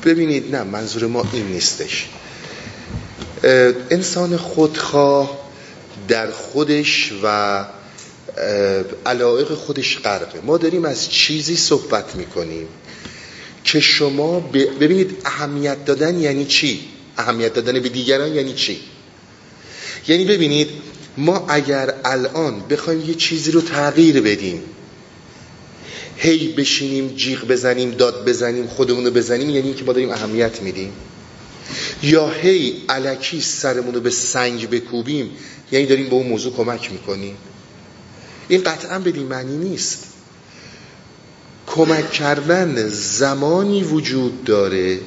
[0.06, 2.10] ببینید نه منظور ما این نیستش.
[3.89, 5.38] انسان خودخواه
[6.08, 7.65] در خودش و
[9.06, 10.41] علایق خودش غرقه.
[10.41, 12.67] ما داریم از چیزی صحبت می‌کنیم.
[13.63, 16.80] که شما ببینید اهمیت دادن یعنی چی؟
[17.17, 18.80] اهمیت دادن به دیگران یعنی چی؟
[20.08, 20.69] یعنی ببینید
[21.17, 24.62] ما اگر الان بخوایم یه چیزی رو تغییر بدیم
[26.17, 30.93] هی بشینیم جیغ بزنیم داد بزنیم خودمون رو بزنیم یعنی که ما داریم اهمیت میدیم.
[32.04, 35.30] یا هی علکی سرمون رو به سنگ بکوبیم
[35.71, 37.38] یعنی داریم به اون موضوع کمک می‌کنیم.
[38.47, 40.12] این قطعا بدین معنی نیست.
[41.67, 44.99] کمک کردن زمانی وجود داره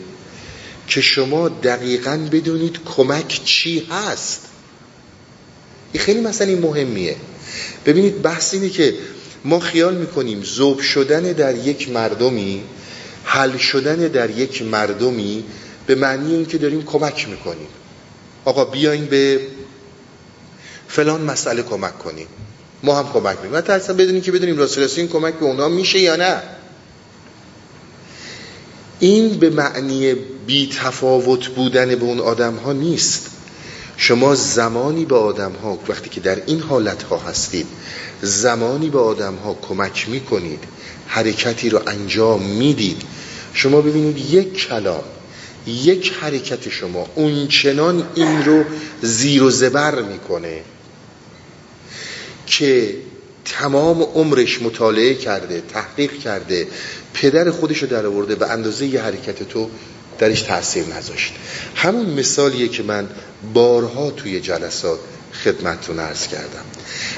[0.86, 4.40] که شما دقیقا بدونید کمک چی هست.
[5.92, 7.16] این خیلی مسئله مهمیه.
[7.86, 8.94] ببینید بحث اینه که
[9.44, 12.62] ما خیال می‌کنیم زوب شدن در یک مردمی
[13.24, 15.44] حل شدن در یک مردمی
[15.86, 17.68] به معنی این که داریم کمک می‌کنیم.
[18.44, 19.40] آقا بیاین به
[20.88, 22.26] فلان مسئله کمک کنیم.
[22.82, 23.56] ما هم کمک می‌کنیم.
[23.56, 26.42] حتی اصلا بدونیم که بدونیم راست این کمک به اونا میشه یا نه.
[29.00, 30.14] این به معنی
[30.46, 33.26] بی تفاوت بودن به اون آدم ها نیست.
[33.96, 37.66] شما زمانی به آدم ها وقتی که در این حالت ها هستید
[38.22, 40.64] زمانی به آدم ها کمک می‌کنید
[41.06, 43.02] حرکتی رو انجام می‌دید
[43.52, 45.02] شما ببینید یک کلام
[45.66, 48.64] یک حرکت شما اونچنان این رو
[49.02, 50.60] زیر و زبر می‌کنه.
[52.46, 52.94] که
[53.44, 56.66] تمام عمرش مطالعه کرده تحقیق کرده
[57.14, 59.70] پدر خودش رو در آورده به اندازه یه حرکت تو
[60.18, 61.32] درش تاثیر نذاشت.
[61.74, 63.08] همون مثالیه که من
[63.54, 64.98] بارها توی جلسات
[65.44, 66.64] خدمتتون عرض کردم.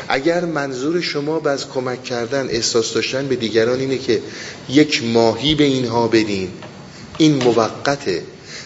[0.09, 4.23] اگر منظور شما از کمک کردن احساس داشتن به دیگران اینه که
[4.69, 6.51] یک ماهی به اینها بدین
[7.19, 8.23] این موقته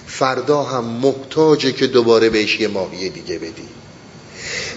[0.06, 3.81] فردا هم محتاجه که دوباره بهش یه ماهی دیگه بدی.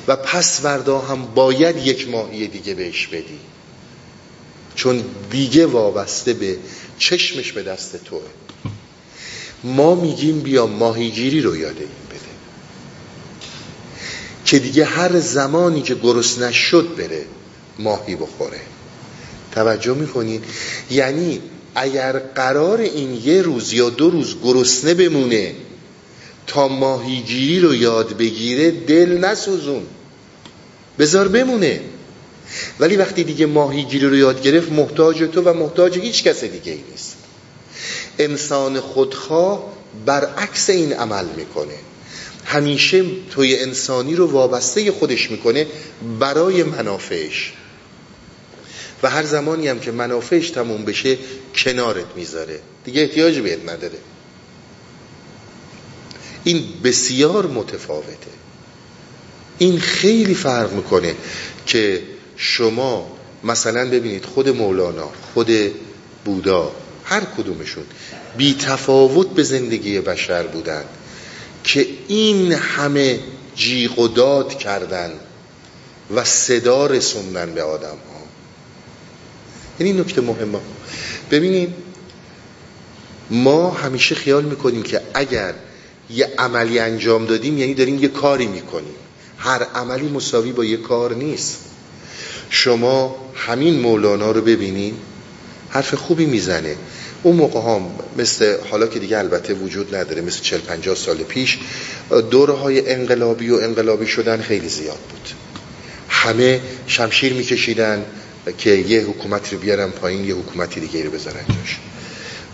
[0.08, 3.40] و پس فردا هم باید یک ماهی دیگه بهش بدی.
[4.76, 6.58] چون دیگه وابسته به
[7.00, 8.22] چشمش به دست توه.
[9.64, 12.20] ما میگیم بیا ماهیگیری رو یاد این بده.
[14.46, 17.26] که دیگه هر زمانی که گرسنه شد بره
[17.80, 18.62] ماهی بخوره.
[19.52, 20.42] توجه می‌کنین
[20.92, 21.42] یعنی
[21.76, 25.56] اگر قرار این یه روز یا دو روز گرسنه بمونه
[26.48, 29.84] تا ماهیگیری رو یاد بگیره دل نسوزون.
[31.00, 31.82] بذار بمونه.
[32.80, 36.84] ولی وقتی دیگه ماهیگیری رو یاد گرفت محتاج تو و محتاج هیچ کس دیگه ای
[36.92, 37.18] نیست.
[38.20, 39.74] انسان خودخواه
[40.06, 41.74] برعکس این عمل می‌کنه.
[42.46, 45.68] همیشه توی انسانی رو وابسته خودش می‌کنه
[46.20, 47.54] برای منافعش.
[49.04, 51.18] و هر زمانی هم که منافعش تموم بشه
[51.56, 52.60] کنارت می‌ذاره.
[52.86, 53.98] دیگه احتیاج بهت نداره.
[56.44, 58.35] این بسیار متفاوته.
[59.58, 61.16] این خیلی فرق می‌کنه
[61.66, 62.02] که
[62.38, 63.12] شما
[63.44, 65.50] مثلا ببینید خود مولانا خود
[66.26, 66.72] بودا
[67.04, 67.84] هر کدومشون
[68.38, 70.84] بی تفاوت به زندگی بشر بودن
[71.64, 73.20] که این همه
[73.56, 75.12] جیغ و داد کردن
[76.16, 78.26] و صدا رسوندن به آدم ها
[79.80, 80.60] یعنی نکته مهمه.
[81.32, 81.74] ببینید
[83.30, 85.54] ما همیشه خیال می‌کنیم که اگر
[86.10, 88.96] یه عملی انجام دادیم یعنی داریم یه کاری می‌کنیم.
[89.46, 91.58] هر عملی مساوی با یه کار نیست.
[92.50, 94.94] شما همین مولانا رو ببینین
[95.70, 96.76] حرف خوبی می‌زنه.
[97.24, 97.82] اون موقع هم
[98.18, 101.60] مثل حالا که دیگه البته وجود نداره مثل 40 50 سال پیش
[102.32, 105.30] دوره های انقلابی و انقلابی شدن خیلی زیاد بود.
[106.10, 108.06] همه شمشیر میکشیدن
[108.58, 111.80] که یه حکومت رو بیارن پایین یه حکومتی دیگه رو بذارن جاش.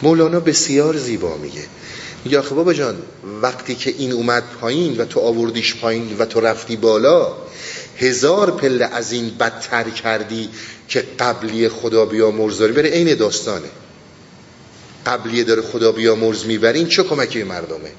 [0.01, 1.63] مولانا بسیار زیبا میگه.
[2.25, 2.97] میگه آخه بابا جان
[3.41, 7.33] وقتی که این اومد پایین و تو آوردیش پایین و تو رفتی بالا
[7.97, 10.49] هزار پله از این بدتر کردی
[10.87, 12.73] که قبلی خدا بیامرز داری.
[12.73, 13.69] بره عین داستانه.
[15.05, 17.91] قبلیه داره خدا بیامرز می‌برین چه کمکی مردمه؟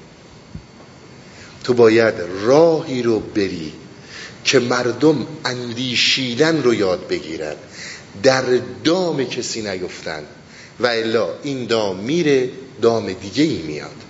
[1.63, 3.73] تو باید راهی رو بری
[4.43, 7.55] که مردم اندیشیدن رو یاد بگیرن.
[8.23, 8.43] در
[8.83, 10.23] دام کسی نیفتن.
[10.79, 12.49] و الا این دام میره
[12.81, 14.02] دام دیگه ای میاد.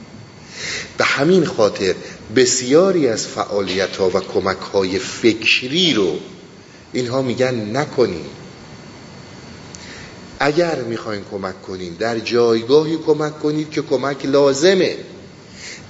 [0.97, 1.95] به همین خاطر
[2.36, 6.19] بسیاری از فعالیت ها و کمک های فکری رو
[6.93, 8.25] اینها میگن نکنیم
[10.39, 14.97] اگر می‌خواین کمک کنین در جایگاهی کمک کنید که کمک لازمه.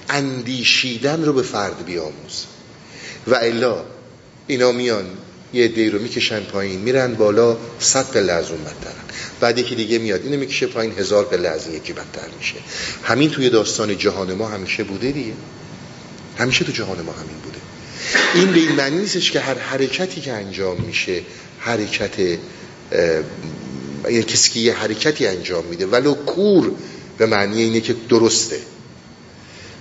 [0.08, 2.44] اندیشیدن رو به فرد بیاموز.
[3.26, 3.84] و الا
[4.46, 5.06] اینا میان
[5.54, 9.04] یه دی رو می‌کشن پایین میرن بالا صد پله از اون بدترن
[9.40, 12.54] بعد یکی دیگه میاد اینو می‌کشه پایین هزار پله از یکی بدتر میشه.
[13.02, 15.32] همین توی داستان جهان ما همیشه بوده دیگه.
[16.38, 17.58] همیشه تو جهان ما همین بوده.
[18.34, 21.22] این به این معنی نیستش که هر حرکتی که انجام میشه
[21.58, 26.72] حرکت یعنی کسی که یه حرکتی انجام میده ولو کور
[27.18, 28.58] به معنی اینه که درسته.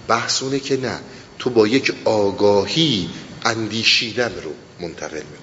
[0.07, 0.99] بحثونه که نه
[1.39, 3.09] تو با یک آگاهی
[3.45, 5.42] اندیشیدن رو منتقل می‌کنی.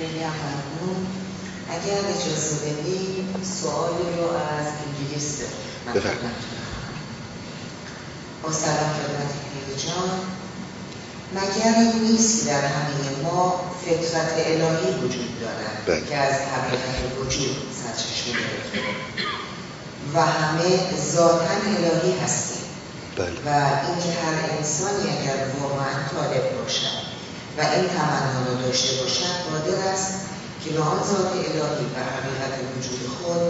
[0.00, 1.06] خیلی ممنون
[1.70, 3.28] اگر اجازه بدی
[3.60, 5.38] سوالی رو از انگلیس
[5.94, 6.34] بفرم
[8.42, 9.32] با سلام خدمت
[9.86, 10.10] جان.
[11.34, 16.06] مگر این نیست در همه ما فطرت الهی وجود دارد بله.
[16.06, 18.88] که از حقیقت وجود سرچشمه گرفته؟
[20.14, 22.62] و همه ذاتا الهی هستیم.
[23.16, 23.26] بله.
[23.26, 23.48] و
[23.86, 26.99] اینکه هر انسانی اگر واقعا طالب باشد
[27.60, 30.14] و این تمنا را داشته باشد قادر است
[30.64, 33.40] که به آن ذات الهی و حقیقت وجود خود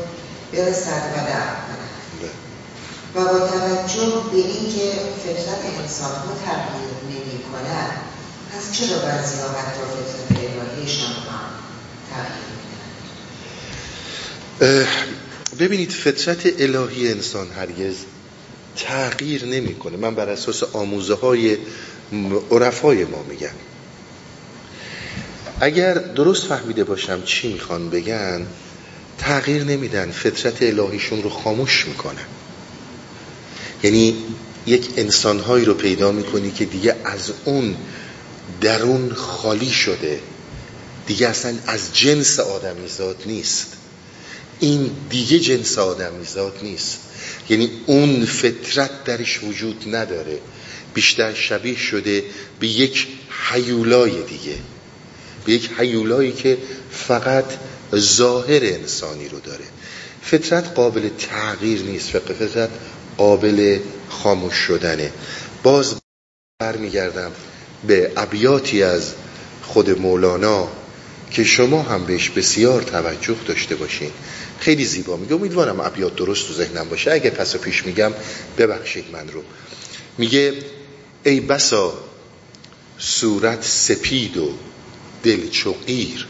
[0.52, 1.90] برسد و درک کند.
[3.14, 4.92] و با توجه به اینکه
[5.24, 7.90] فطرت انسان ها تغییر نمی کند
[8.52, 11.50] پس چرا بعضی حتی فطرت الهیشان هم
[14.60, 14.86] تغییر
[15.60, 17.94] ببینید فطرت الهی انسان هرگز
[18.76, 21.58] تغییر نمی‌کنه من بر اساس آموزه های
[22.50, 23.69] عرفای ما میگم.
[25.60, 28.46] اگر درست فهمیده باشم چی می‌خوان بگن
[29.18, 30.10] تغییر نمیدن.
[30.10, 32.26] فطرت الهیشون رو خاموش می‌کنن.
[33.82, 34.16] یعنی
[34.66, 37.76] یک انسانهایی رو پیدا می‌کنی که دیگه از اون
[38.60, 40.20] درون خالی شده.
[41.06, 43.66] دیگه اصلا از جنس آدمیزاد نیست.
[44.60, 46.98] این دیگه جنس آدمیزاد نیست.
[47.48, 50.38] یعنی اون فطرت درش وجود نداره.
[50.94, 52.24] بیشتر شبیه شده
[52.60, 53.08] به یک
[53.50, 54.56] حیولای دیگه.
[55.44, 56.58] به یک حیولایی که
[56.90, 57.44] فقط
[57.94, 59.64] ظاهر انسانی رو داره.
[60.22, 62.70] فطرت قابل تغییر نیست فطرت
[63.16, 63.78] قابل
[64.08, 65.12] خاموش شدنه.
[65.62, 65.94] باز
[66.60, 67.32] برمیگردم
[67.86, 69.12] به ابیاتی از
[69.62, 70.68] خود مولانا
[71.30, 74.10] که شما هم بهش بسیار توجه داشته باشین.
[74.58, 75.34] خیلی زیبا میگه.
[75.34, 77.12] امیدوارم ابیات درست تو ذهنم باشه.
[77.12, 78.12] اگه پس پیش میگم
[78.58, 79.42] ببخشید من رو.
[80.18, 80.54] میگه
[81.24, 81.94] ای بسا
[82.98, 84.52] صورت سپید و
[85.24, 86.26] دل چقیر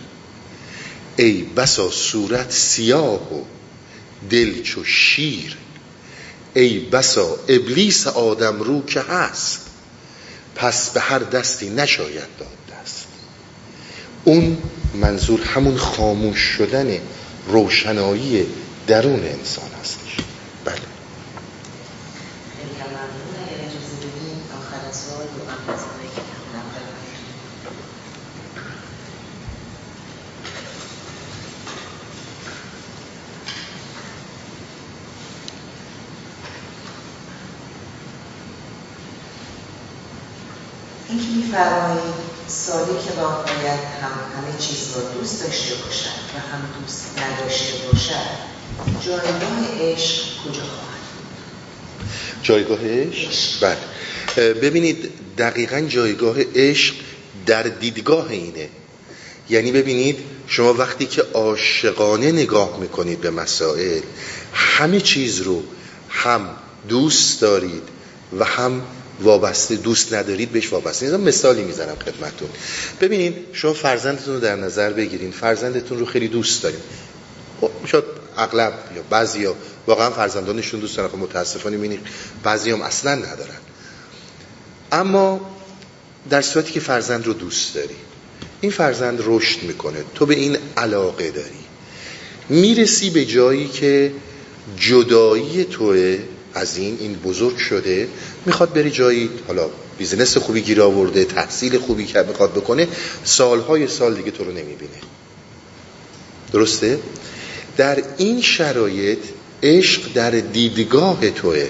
[1.16, 3.44] ای بسا صورت سیاه و
[4.30, 5.56] دل چو شیر.
[6.54, 9.60] ای بسا ابلیس آدم رو که هست
[10.54, 12.48] پس به هر دستی نشاید داد
[12.82, 13.06] دست.
[14.24, 14.58] اون
[14.94, 16.98] منظور همون خاموش شدن
[17.46, 18.46] روشنایی
[18.86, 20.16] درون انسان هستش.
[41.52, 47.18] اینکه میفرمایید که با باید هم همه چیز را دوست داشته باشد و هم دوست
[47.18, 48.50] نداشته باشد
[49.06, 51.00] جایگاه عشق کجا خواهد
[52.42, 54.54] جایگاه عشق؟ بله.
[54.54, 56.94] ببینید دقیقا جایگاه عشق
[57.46, 58.68] در دیدگاه اینه.
[59.48, 64.00] یعنی ببینید شما وقتی که عاشقانه نگاه می‌کنید به مسائل
[64.52, 65.62] همه چیز رو
[66.08, 66.50] هم
[66.88, 67.82] دوست دارید
[68.38, 68.82] و هم
[69.22, 71.18] وابسته دوست ندارید بهش وابسته نیست.
[71.18, 72.48] مثالی می‌زنم خدمتتون.
[73.00, 76.80] ببینید شما فرزندتون رو در نظر بگیرید فرزندتون رو خیلی دوست دارید
[77.60, 78.04] خب شاید
[78.36, 79.54] اغلب یا بعضی ها
[79.86, 81.08] واقعا فرزندانشون دوست دارن.
[81.08, 82.00] خب متاسفانه می‌بینید
[82.42, 83.58] بعضی هم اصلا ندارن.
[84.92, 85.40] اما
[86.30, 87.96] در صورتی که فرزند رو دوست داری
[88.60, 89.98] این فرزند رشد می‌کنه.
[90.14, 91.64] تو به این علاقه داری.
[92.48, 94.12] می‌رسی به جایی که
[94.76, 96.18] جدایی توه
[96.54, 98.08] از این این بزرگ شده
[98.46, 102.88] می‌خواد بری جایی حالا business خوبی گیر آورده تحصیل خوبی که می‌خواد بکنه
[103.24, 105.00] سالهای سال دیگه تو رو نمی‌بینه.
[106.52, 106.98] درسته؟
[107.76, 109.18] در این شرایط
[109.62, 111.68] عشق در دیدگاه توه.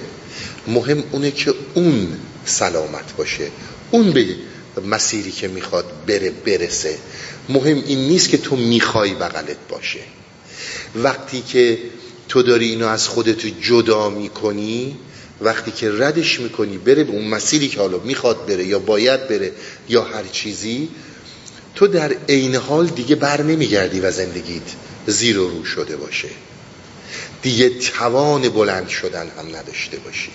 [0.67, 2.09] مهم اونه که اون
[2.45, 3.49] سلامت باشه
[3.91, 4.27] اون به
[4.87, 6.99] مسیری که می‌خواد بره برسه.
[7.49, 10.01] مهم این نیست که تو می‌خوای بغلت باشه.
[10.97, 11.79] وقتی که
[12.29, 14.97] تو داری اینو از خودت جدا می‌کنی
[15.41, 19.53] وقتی که ردش می‌کنی بره به اون مسیری که حالا می‌خواد بره یا باید بره
[19.89, 20.89] یا هر چیزی
[21.75, 24.63] تو در عین حال دیگه بر نمیگردی و زندگیت
[25.07, 26.29] زیر و رو شده باشه.
[27.43, 30.31] دیگه توان بلند شدن هم نداشته باشی.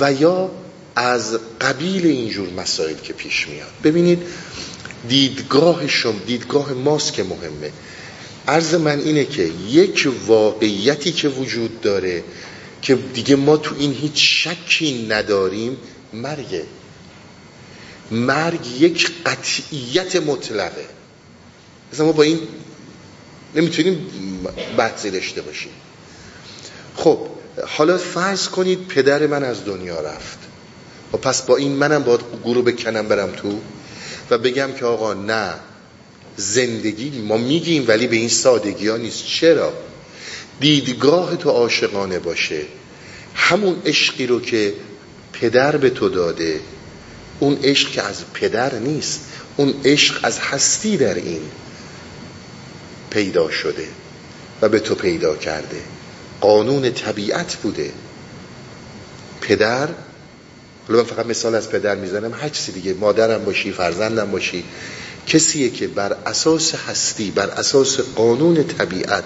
[0.00, 0.50] و یا
[0.96, 3.72] از قبیل اینجور مسائل که پیش میاد.
[3.84, 4.22] ببینید
[5.08, 7.72] دیدگاه شما دیدگاه ماست که مهمه.
[8.48, 12.24] عرض من اینه که یک واقعیتی که وجود داره
[12.86, 15.76] که دیگه ما تو این هیچ شکی نداریم
[16.12, 16.64] مرگه
[18.10, 20.86] مرگ یک قطعیت مطلقه.
[21.92, 22.38] مثلا ما با این
[23.54, 24.06] نمی‌تونیم
[24.76, 25.72] بحثی داشته باشیم.
[26.96, 27.18] خب
[27.66, 30.38] حالا فرض کنید پدر من از دنیا رفت.
[31.12, 33.60] و پس با این منم باید گروه بکنم برم تو
[34.30, 35.54] و بگم که آقا نه
[36.36, 39.26] زندگی ما میگیم ولی به این سادگی ها نیست.
[39.26, 39.72] چرا؟
[40.60, 42.62] دیدگاه تو عاشقانه باشه.
[43.34, 44.74] همون عشقی رو که
[45.32, 46.60] پدر به تو داده
[47.40, 49.20] اون عشق که از پدر نیست
[49.56, 51.40] اون عشق از هستی در این
[53.10, 53.88] پیدا شده
[54.62, 55.80] و به تو پیدا کرده.
[56.40, 57.92] قانون طبیعت بوده.
[59.40, 59.88] پدر
[60.88, 64.64] حالا من فقط مثال از پدر می‌زنم هر چیزی دیگه مادرم باشی فرزندم باشی
[65.26, 69.24] کسیه که بر اساس هستی بر اساس قانون طبیعت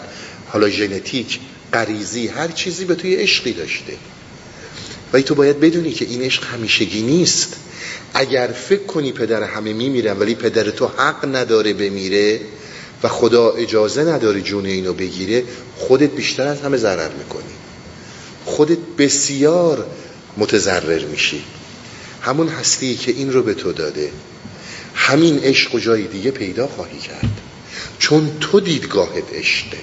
[0.52, 1.40] حالا ژنتیک
[1.72, 3.92] غریزی هر چیزی به توی عشقی داشته.
[5.12, 7.56] و تو باید بدونی که این عشق همیشگی نیست.
[8.14, 12.40] اگر فکر کنی پدر همه میمیرن ولی پدر تو حق نداره بمیره
[13.02, 15.44] و خدا اجازه نداره جون اینو بگیره
[15.76, 17.54] خودت بیشتر از همه ضرر می‌کنی.
[18.44, 19.86] خودت بسیار
[20.36, 21.42] متضرر میشی.
[22.22, 24.10] همون هستی که این رو به تو داده.
[24.94, 27.40] همین عشق و جای دیگه پیدا خواهی کرد.
[27.98, 29.78] چون تو دیدگاهت عشقه.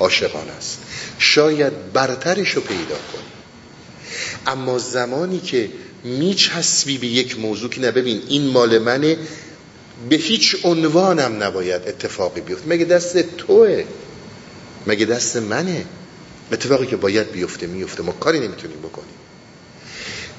[0.00, 0.78] عاشقان است.
[1.18, 3.22] شاید برترش رو پیدا کن
[4.46, 5.70] اما زمانی که
[6.04, 9.16] میچسبی به یک موضوع که نببین این مال منه
[10.08, 13.84] به هیچ عنوانم نباید اتفاقی بیفته مگه دست توه؟
[14.86, 15.84] مگه دست منه؟
[16.52, 18.02] اتفاقی که باید بیفته میفته.
[18.02, 19.14] ما کاری نمی‌تونیم بکنیم.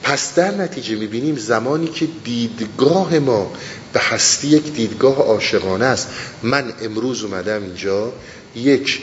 [0.04, 3.54] پس در نتیجه می‌بینیم زمانی که دیدگاه ما
[3.94, 6.08] به هستی یک دیدگاه عاشقانه است.
[6.44, 8.14] من امروز اومدم اینجا
[8.56, 9.02] یک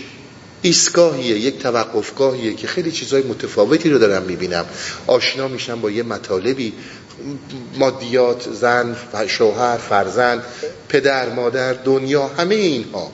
[0.64, 4.64] ایستگاهیه یک توقفگاهیه که خیلی چیزهای متفاوتی رو دارم می‌بینم.
[5.06, 6.72] آشنا میشم با یه مطالبی
[7.78, 8.96] مادیات زن
[9.26, 10.42] شوهر فرزند
[10.88, 13.12] پدر مادر دنیا همه اینها.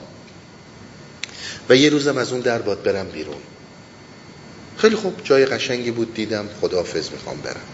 [1.69, 3.41] و یه روزم از اون در باد برم بیرون.
[4.77, 7.65] خیلی خوب جای قشنگی بود دیدم خداحافظ می‌خوام برم.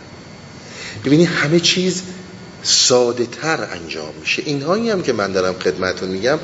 [1.06, 2.04] ببینی همه چیز
[2.64, 4.44] ساده تر انجام میشه.
[4.46, 6.40] اینهایی هم که من دارم خدمتون میگم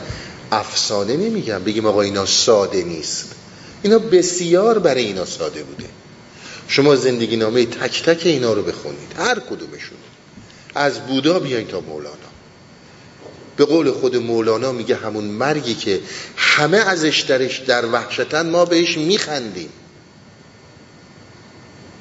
[0.60, 1.64] افسانه نمیگم.
[1.64, 3.32] بگیم آقا اینا ساده نیست.
[3.84, 5.90] اینا بسیار برای اینا ساده بوده.
[6.68, 9.14] شما زندگی نامه تک تک اینا رو بخونید.
[9.18, 9.98] هر کدومشون.
[10.76, 12.34] از بودا بیاین تا مولانا.
[13.58, 16.00] به قول خود مولانا میگه همون مرگی که
[16.36, 19.70] همه ازش درش در وحشتن ما بهش میخندیم.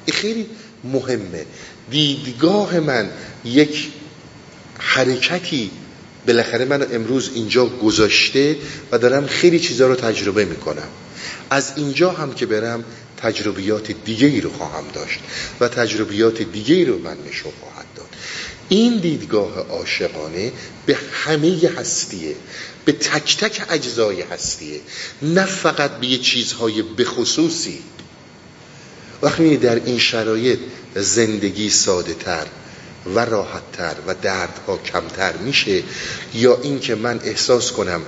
[0.05, 0.49] این خیلی
[0.83, 1.45] مهمه.
[1.89, 3.09] دیدگاه من
[3.45, 3.91] یک
[4.79, 5.71] حرکتی
[6.27, 8.57] بالاخره من امروز اینجا گذاشته
[8.91, 10.87] و دارم خیلی چیزا رو تجربه می‌کنم.
[11.49, 12.83] از اینجا هم که برم
[13.17, 15.19] تجربیات دیگه ای رو خواهم داشت
[15.59, 18.07] و تجربیات دیگه ای رو من نشون خواهد داد.
[18.69, 20.51] این دیدگاه عاشقانه
[20.85, 22.35] به همه هستیه
[22.85, 24.81] به تک تک اجزای هستیه
[25.21, 27.79] نه فقط به چیزهای بخصوصی.
[29.21, 30.59] وقتی در این شرایط
[30.95, 32.47] زندگی ساده تر
[33.15, 35.83] و راحت تر و دردها کمتر میشه
[36.33, 38.01] یا اینکه من احساس کنم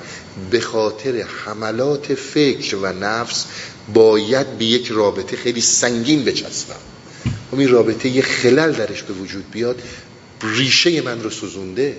[0.51, 3.45] به خاطر حملات فکر و نفس
[3.93, 6.75] باید به یک رابطه خیلی سنگین بچسبم.
[7.51, 9.81] و این رابطه یه خلل درش به وجود بیاد
[10.43, 11.97] ریشه من رو سوزونده.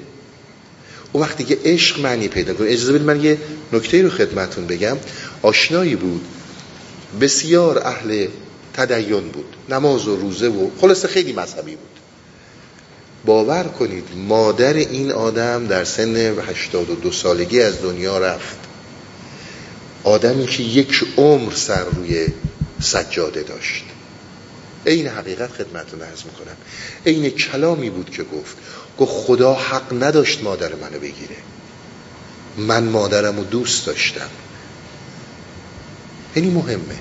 [1.13, 3.39] او وقتی که عشق معنی پیدا کنه اجازه بدید من یه
[3.73, 4.97] نکته رو خدمتون بگم.
[5.43, 6.25] آشنایی بود.
[7.21, 8.29] بسیار اهل
[8.75, 9.57] تدین بود.
[9.69, 11.96] نماز و روزه و خلاصه خیلی مذهبی بود.
[13.27, 18.57] باور کنید مادر این آدم در سن 82 سالگی از دنیا رفت.
[20.05, 22.27] آدمی که یک عمر سر روی
[22.81, 23.85] سجاده داشت.
[24.85, 26.57] این حقیقت خدمتون ارز می‌کنم.
[27.05, 28.57] این کلامی بود که گفت
[28.99, 31.37] گفت خدا حق نداشت مادر منو بگیره.
[32.57, 34.31] من مادرم رو دوست داشتم.
[36.37, 36.99] یعنی مهمه.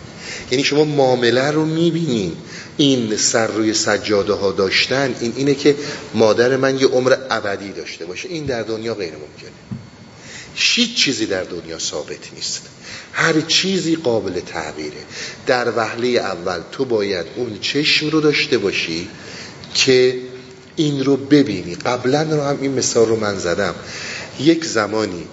[0.51, 2.35] یعنی شما معامله رو می‌بینین.
[2.77, 5.75] این سر روی سجاده ها داشتن این اینه که
[6.13, 8.29] مادر من یه عمر ابدی داشته باشه.
[8.29, 9.51] این در دنیا غیر ممکنه.
[10.55, 12.61] هیچ چیزی در دنیا ثابت نیست.
[13.13, 14.97] هر چیزی قابل تغییره
[15.47, 19.07] در وهله اول تو باید اون چشم رو داشته باشی
[19.73, 20.19] که
[20.75, 21.75] این رو ببینی.
[21.75, 23.75] قبلا رو هم این مثال رو من زدم.
[24.39, 25.27] یک زمانی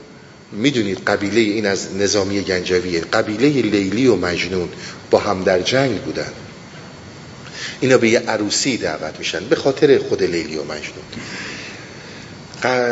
[0.52, 3.00] می‌دونید قبیله این از نظامی گنجویه.
[3.00, 4.68] قبیله لیلی و مجنون
[5.10, 6.32] با هم در جنگ بودن.
[7.82, 11.04] اینا به یه عروسی دعوت میشن به خاطر خود لیلی و مجنون.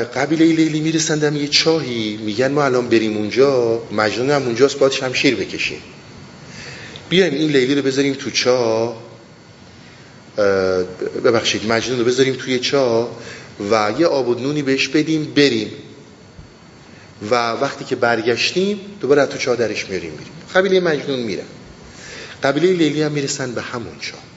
[0.05, 4.93] قبیله لیلی می‌رسن در یه چاهی میگن ما الان بریم اونجا مجنون هم اونجاست باید
[4.93, 5.79] شمشیر بکشیم.
[7.09, 9.03] بیایم این لیلی رو بذاریم تو چاه
[11.25, 13.17] ببخشید مجنون رو بذاریم توی چاه
[13.71, 15.71] و یه آب و نونی بهش بدیم بریم.
[17.31, 20.33] و وقتی که برگشتیم دوباره تو چاه درش میاریم میریم.
[20.55, 21.47] قبیله مجنون میرن
[22.43, 24.30] قبیله لیلی هم می‌رسن به همون چاه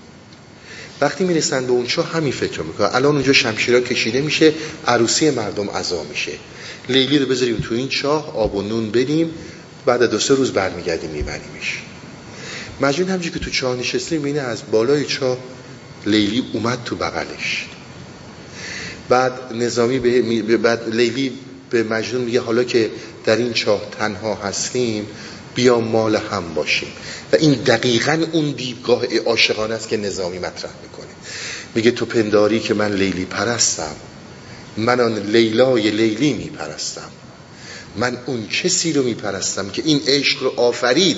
[1.03, 2.89] وقتی می‌رسن به اون چاه همین فکر می‌کنن.
[2.93, 4.53] الان اونجا شمشیرها کشیده میشه
[4.87, 6.31] عروسی مردم عزا میشه.
[6.89, 9.29] لیلی رو بذاریم تو این چاه آب و نون بدیم
[9.85, 11.81] بعد دو سه روز برمیگردیم میبریمش.
[12.81, 15.37] مجنون همجی که تو چاه نشسته می‌بینه از بالای چاه
[16.05, 17.65] لیلی اومد تو بغلش.
[19.09, 19.99] بعد نظامی
[20.41, 21.31] به بعد لیلی
[21.69, 22.89] به مجنون میگه حالا که
[23.25, 25.07] در این چاه تنها هستیم
[25.55, 26.89] بیا مال هم باشیم.
[27.33, 31.13] و این دقیقا اون دیدگاه عاشقانه است که نظامی مطرح می‌کنه.
[31.75, 33.95] میگه تو پنداری که من لیلی پرستم
[34.77, 37.09] من آن لیلای لیلی میپرستم.
[37.95, 41.17] من اون کسی رو میپرستم که این عشق رو آفرید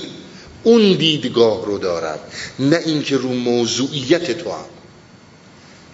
[0.64, 2.20] اون دیدگاه رو دارم
[2.60, 4.66] نه اینکه رو موضوعیت تو هم.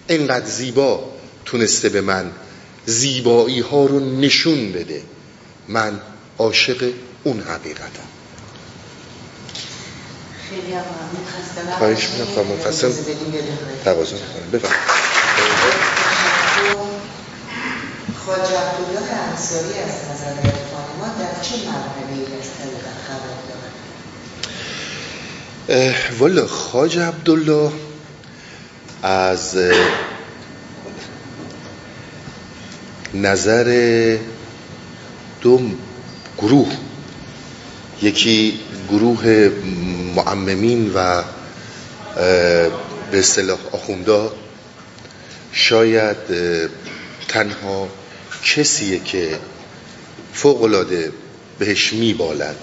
[0.08, 1.12] اینقدر زیبا
[1.44, 2.32] تونسته به من
[2.86, 5.02] زیبایی ها رو نشون بده.
[5.68, 6.00] من
[6.38, 6.90] عاشق
[7.24, 8.10] اون حقیقتم خیلی هم
[10.02, 10.41] ممنون خسته
[11.78, 12.92] خواهش می‌کنم خواهم مفصل
[13.84, 14.76] تقاضا می‌کنم بفرم
[18.24, 20.34] خواجه عبدالله انصاری از نظر
[20.98, 23.34] ما در چه مرحله از طریق خبر
[25.68, 27.72] دارد؟ والا خواجه عبدالله
[29.02, 29.56] از
[33.14, 34.18] نظر
[35.40, 35.60] دو
[36.38, 36.72] گروه
[38.02, 39.50] یکی گروه
[40.16, 41.22] معممین و
[43.10, 44.32] به اصطلاح آخوندا
[45.52, 46.16] شاید
[47.28, 47.88] تنها
[48.44, 49.38] کسیه که
[50.34, 51.12] فوقلاده
[51.58, 52.56] بهش میبالد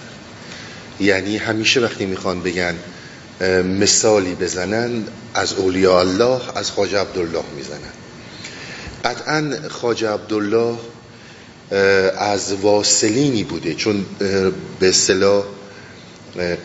[1.00, 2.76] یعنی همیشه وقتی می‌خوان بگن
[3.80, 7.94] مثالی بزنن از اولیاء الله از خواجه عبدالله می‌زنن.
[9.06, 10.78] قطعا خواجه عبدالله
[12.18, 14.06] از واصلینی بوده چون
[14.80, 15.44] به اصطلاح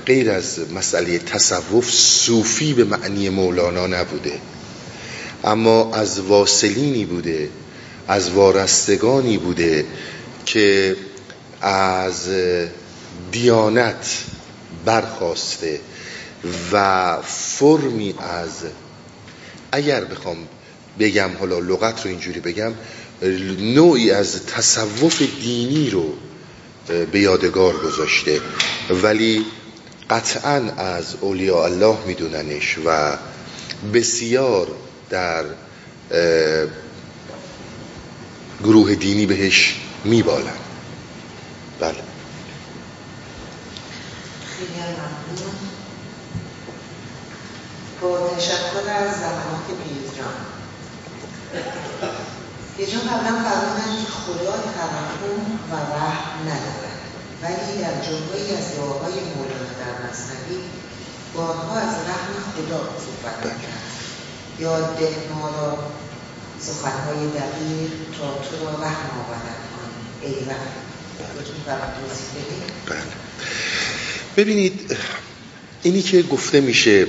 [0.06, 4.40] غیر از مسئله تصوف صوفی به معنی مولانا نبوده.
[5.44, 7.48] اما از واصلینی بوده
[8.08, 9.84] از وارستگانی بوده
[10.46, 10.96] که
[11.60, 12.28] از
[13.32, 14.24] دیانت
[14.84, 15.80] برخواسته
[16.72, 18.50] و فرمی از
[19.72, 20.36] اگر بخوام
[20.98, 22.72] بگم حالا لغت رو اینجوری بگم
[23.60, 26.12] نوعی از تصوف دینی رو
[27.12, 28.40] به یادگار گذاشته.
[29.02, 29.44] ولی
[30.10, 33.16] قطعا از اولیاء الله میدوننش و
[33.94, 34.68] بسیار
[35.10, 35.44] در
[38.64, 40.58] گروه دینی بهش میبالن
[41.80, 41.94] بله.
[48.00, 50.34] با تشکر از زحمات پیرجان
[52.76, 55.22] پیرجان قبلا فرمودن که خدا ترحم
[55.70, 56.93] و رحم ندارد.
[57.42, 60.60] ولی در جمعه از دعاهای مولانا در مصنوی
[61.34, 63.82] بارها از رحم خدا صحبت کرد
[64.58, 65.78] یاد ده ما را
[66.60, 69.56] سخنهای دقیق تا تو را رحم آورد
[70.22, 70.84] ای رحم.
[72.86, 72.98] بله.
[74.36, 74.96] ببینید
[75.82, 77.06] اینی که گفته میشه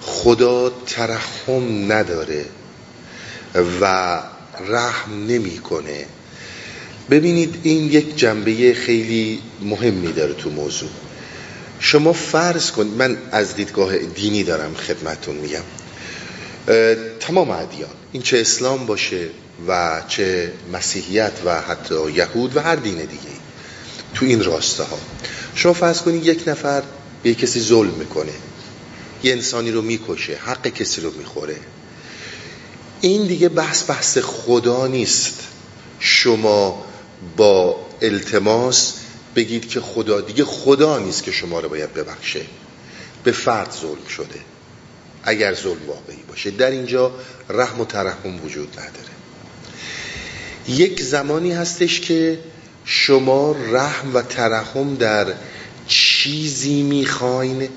[0.00, 2.46] خدا ترحم نداره
[3.80, 3.84] و
[4.60, 6.06] رحم نمی‌کنه.
[7.10, 10.88] ببینید این یک جنبه خیلی مهمی داره تو موضوع.
[11.78, 15.62] شما فرض کنید من از دیدگاه دینی دارم خدمتون میگم.
[17.20, 19.28] تمام ادیان این چه اسلام باشه
[19.68, 23.32] و چه مسیحیت و حتی یهود و هر دین دیگه
[24.14, 24.98] تو این راسته ها
[25.54, 26.82] شما فرض کنید یک نفر
[27.22, 28.32] به کسی ظلم می‌کنه
[29.22, 31.56] یه انسانی رو می‌کشه حق کسی رو می‌خوره.
[33.00, 35.40] این دیگه بحث بحث خدا نیست.
[35.98, 36.84] شما
[37.36, 38.94] با التماس
[39.36, 42.40] بگید که خدا دیگه خدا نیست که شما رو باید ببخشه.
[43.24, 44.40] به فرد ظلم شده.
[45.22, 46.50] اگر ظلم واقعی باشه.
[46.50, 47.12] در اینجا
[47.48, 49.12] رحم و ترحم وجود نداره.
[50.68, 52.38] یک زمانی هستش که
[52.84, 55.34] شما رحم و ترحم در
[55.86, 57.68] چیزی می‌خواین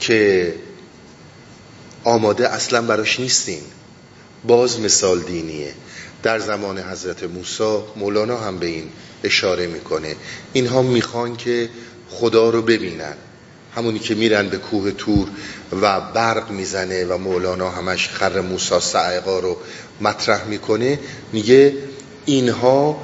[0.00, 0.54] که
[2.04, 3.62] آماده اصلا براش نیستین.
[4.44, 5.74] باز مثال دینیه.
[6.22, 8.88] در زمان حضرت موسی مولانا هم به این
[9.24, 10.16] اشاره می‌کنه.
[10.52, 11.68] اینها می‌خوان که
[12.10, 13.14] خدا رو ببینن.
[13.76, 15.28] همونی که میرن به کوه تور
[15.82, 19.56] و برق می‌زنه و مولانا همش خر موسی سعقا رو
[20.00, 20.98] مطرح می‌کنه
[21.32, 21.74] میگه
[22.24, 23.00] اینها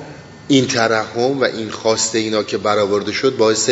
[0.49, 3.71] این ترحم و این خواسته اینا که برآورده شد باعث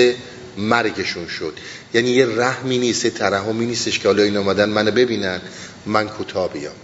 [0.59, 1.53] مرگشون شد.
[1.95, 5.41] یعنی یه رحمی نیست ترحمی نیستش که حالا این آمدن منو ببینن
[5.87, 6.75] من کوتاه بیام.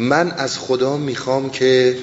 [0.00, 1.98] من از خدا می‌خوام که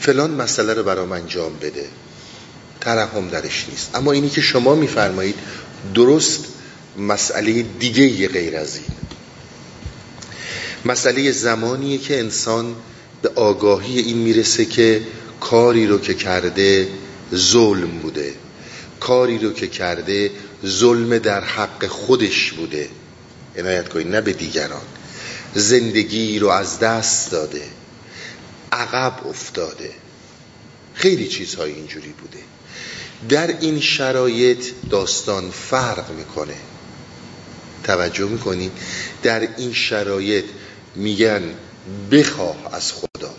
[0.00, 1.84] فلان مسئله رو برام انجام بده.
[2.80, 3.90] ترحم درش نیست.
[3.94, 5.34] اما اینی که شما میفرمایید
[5.94, 6.44] درست
[6.98, 8.86] مسئله دیگه یه غیر از این.
[10.84, 12.74] مسئله زمانیه که انسان
[13.22, 15.02] به آگاهی این می‌رسه که
[15.40, 16.88] کاری رو که کرده
[17.34, 18.34] ظلم بوده.
[19.00, 20.30] کاری رو که کرده
[20.66, 22.88] ظلم در حق خودش بوده.
[23.56, 24.82] عنایت کنید نه به دیگران.
[25.54, 27.62] زندگی رو از دست داده.
[28.72, 29.90] عقب افتاده.
[30.94, 32.38] خیلی چیزهای اینجوری بوده.
[33.28, 36.56] در این شرایط داستان فرق می‌کنه.
[37.84, 38.72] توجه می‌کنید
[39.22, 40.44] در این شرایط
[40.94, 41.42] میگن
[42.10, 43.34] بخواه از خدا.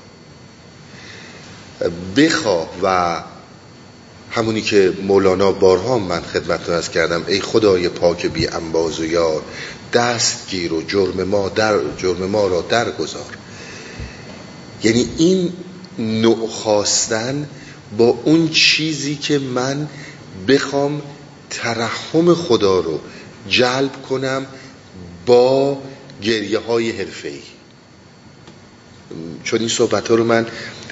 [2.16, 3.18] بخواه و
[4.32, 9.44] همونی که مولانا بارها من خدمت از کردم ای خدای پاک بی انباز و یار
[9.94, 13.38] دست گیر و جرم ما, در جرم ما را درگذار.
[14.84, 15.54] یعنی این
[16.00, 17.50] نوع خواستن
[17.98, 19.88] با اون چیزی که من
[20.48, 21.02] بخوام
[21.50, 23.00] ترحم خدا رو
[23.50, 24.46] جلب کنم
[25.26, 25.82] با
[26.22, 27.42] گریه های حرفه ای
[29.44, 30.48] چون این صحبت ها رو من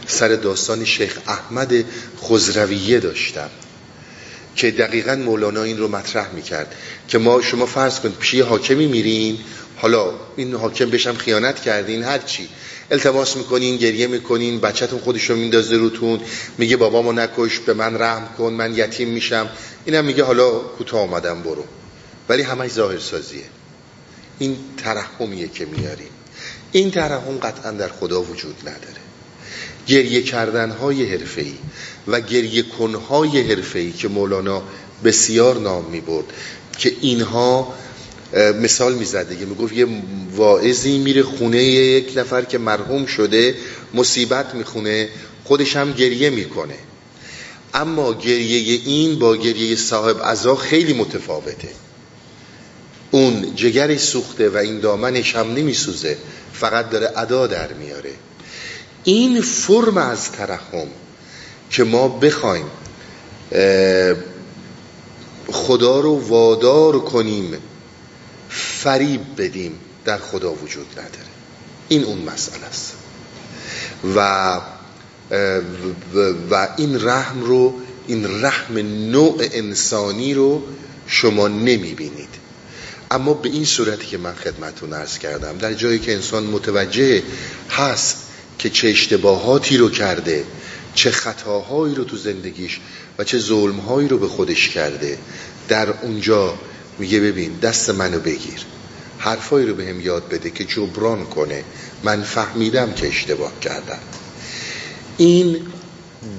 [0.07, 1.85] سر داستان شیخ احمد
[2.23, 3.49] خزرویه داشتم.
[4.59, 6.75] که دقیقا مولانا این رو مطرح می‌کرد
[7.07, 9.37] که ما شما فرض کنید پیش حاکمی میرین
[9.77, 12.49] حالا این حاکم بشم خیانت کردین هرچی
[12.91, 16.19] التماس می‌کنین گریه می‌کنین بچهتون خودش رو میندازه روتون
[16.57, 19.49] میگه بابامو نکش به من رحم کن من یتیم میشم.
[19.85, 21.63] اینم میگه حالا کوتاه آمدم برو.
[22.29, 23.43] ولی همش ظاهر سازیه
[24.39, 26.11] این ترحمیه که میاریم
[26.71, 28.99] این ترحم قطعا در خدا وجود نداره.
[29.87, 31.53] گریه کردن های حرفه‌ای.
[32.07, 34.63] و گریه کنهای حرفه‌ای که مولانا
[35.03, 36.25] بسیار نام می‌برد
[36.77, 37.73] که اینها
[38.61, 39.87] مثال می‌زد دیگه می‌گفت یه
[40.35, 43.55] واعظی میره خونه یک نفر که مرحوم شده
[43.93, 45.09] مصیبت می‌خونه
[45.43, 46.75] خودش هم گریه می‌کنه.
[47.73, 51.69] اما گریه این با گریه صاحب عزا خیلی متفاوته.
[53.11, 56.17] اون جگر سوخته و این دامنش هم نمیسوزه
[56.53, 58.11] فقط داره ادا در میاره.
[59.03, 60.87] این فرم از ترحم
[61.69, 62.65] که ما بخوایم
[65.51, 67.57] خدا رو وادار کنیم
[68.49, 71.29] فریب بدیم در خدا وجود نداره.
[71.89, 72.93] این اون مسئله است.
[74.15, 74.59] و
[76.51, 77.73] و این رحم رو
[78.07, 78.77] این رحم
[79.11, 80.63] نوع انسانی رو
[81.07, 82.29] شما نمی بینید
[83.11, 87.23] اما به این صورتی که من خدمتون ارز کردم در جایی که انسان متوجه
[87.69, 88.17] هست
[88.59, 90.43] که چه اشتباهاتی رو کرده
[90.99, 92.79] چه خطاهایی رو تو زندگیش
[93.17, 95.17] و چه ظلمهایی رو به خودش کرده.
[95.67, 96.57] در اونجا
[96.97, 98.65] میگه ببین دست منو بگیر.
[99.17, 101.63] حرفایی رو به هم یاد بده که جبران کنه.
[102.03, 103.99] من فهمیدم که اشتباه کردم.
[105.17, 105.67] این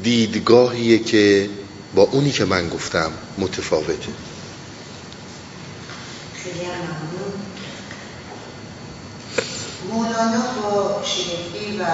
[0.03, 1.49] دیدگاهیه که
[1.95, 4.13] با اونی که من گفتم متفاوته.
[6.35, 6.67] خیلی
[9.93, 11.85] مولانا با شریفی و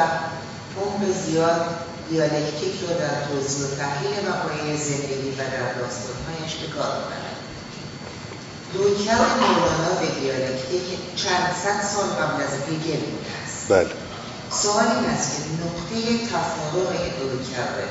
[0.81, 6.93] عمق زیاد دیالکتیک رو در توضیح و تحلیل وقایع زندگی و در داستانهایش به کار
[6.99, 7.37] می‌برد
[8.75, 10.83] رویکرد مولانا به دیالکتیک
[11.17, 13.69] چند صد سال قبل از هگل بوده است.
[13.69, 13.89] بله.
[14.51, 17.89] سوال این است که نقطه تفاوت رویکرد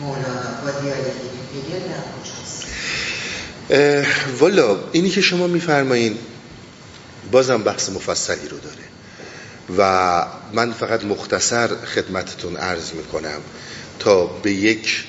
[0.00, 2.64] مولانا با دیالکتیک هگل در کجاست
[4.40, 6.18] والا اینی که شما میفرمایین
[7.32, 8.93] بازم بحث مفصلی رو داره.
[9.78, 13.40] و من فقط مختصر خدمتتون عرض می‌کنم
[13.98, 15.04] تا به یک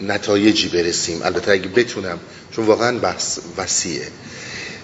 [0.00, 1.22] نتایجی برسیم.
[1.22, 2.18] البته اگه بتونم
[2.56, 4.08] چون واقعا بحث وسیعه.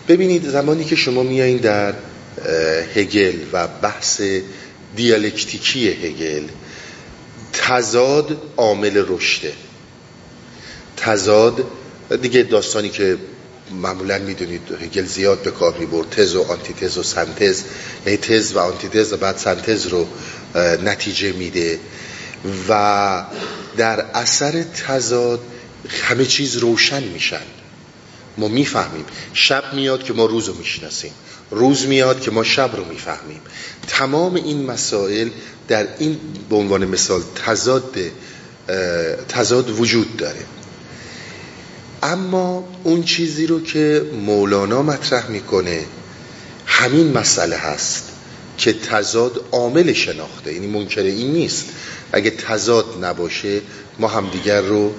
[0.09, 1.95] ببینید زمانی که شما میایین در
[2.95, 4.23] هگل و بحث
[4.97, 6.49] دیالکتیکی هگل
[7.53, 9.53] تزاد عامل رشده.
[10.97, 11.65] تزاد
[12.23, 13.19] دیگه داستانی که
[13.73, 16.11] معمولا می‌دونید هگل زیاد به کار می‌برد.
[16.11, 17.63] تز و آنتیتز و سنتز.
[18.07, 20.07] یعنی تز و آنتیتز و بعد سنتز رو
[20.85, 21.79] نتیجه میده.
[22.69, 23.25] و
[23.77, 25.41] در اثر تضاد
[26.03, 27.43] همه چیز روشن میشن.
[28.39, 29.05] ما می‌فهمیم.
[29.35, 31.13] شب میاد که ما روز رو می‌شناسیم.
[31.51, 33.41] روز میاد که ما شب رو می‌فهمیم.
[33.89, 35.29] تمام این مسائل
[35.69, 37.97] در این به عنوان مثال تضاد
[39.29, 40.41] تضاد وجود داره.
[42.03, 45.85] اما اون چیزی رو که مولانا مطرح می‌کنه
[46.67, 48.05] همین مسئله هست
[48.59, 50.53] که تضاد عامل شناخته.
[50.53, 51.67] یعنی منکر این نیست.
[52.13, 53.61] اگه تضاد نباشه
[53.99, 54.93] ما همدیگر رو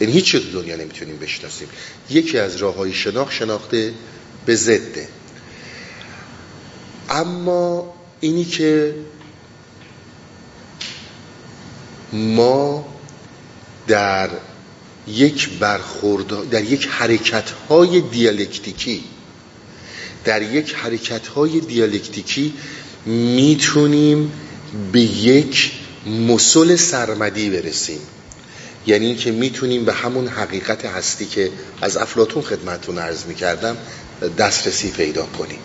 [0.00, 1.68] یعنی هیچ تو دنیا نمی‌تونیم بشناسیم.
[2.10, 3.92] یکی از راه های شناخت شناخته
[4.46, 5.08] به ضده
[7.10, 8.94] اما اینی که
[12.12, 12.84] ما
[13.86, 14.30] در
[15.08, 19.04] یک برخورد در یک حرکت های دیالکتیکی
[20.24, 22.54] در یک حرکت های دیالکتیکی
[23.06, 24.32] می‌تونیم
[24.92, 25.72] به یک
[26.06, 27.98] مسل سرمدی برسیم.
[28.86, 31.50] یعنی اینکه می‌تونیم به همون حقیقت هستی که
[31.80, 33.76] از افلاتون خدمتون عرض می‌کردم
[34.38, 35.58] دسترسی پیدا کنیم.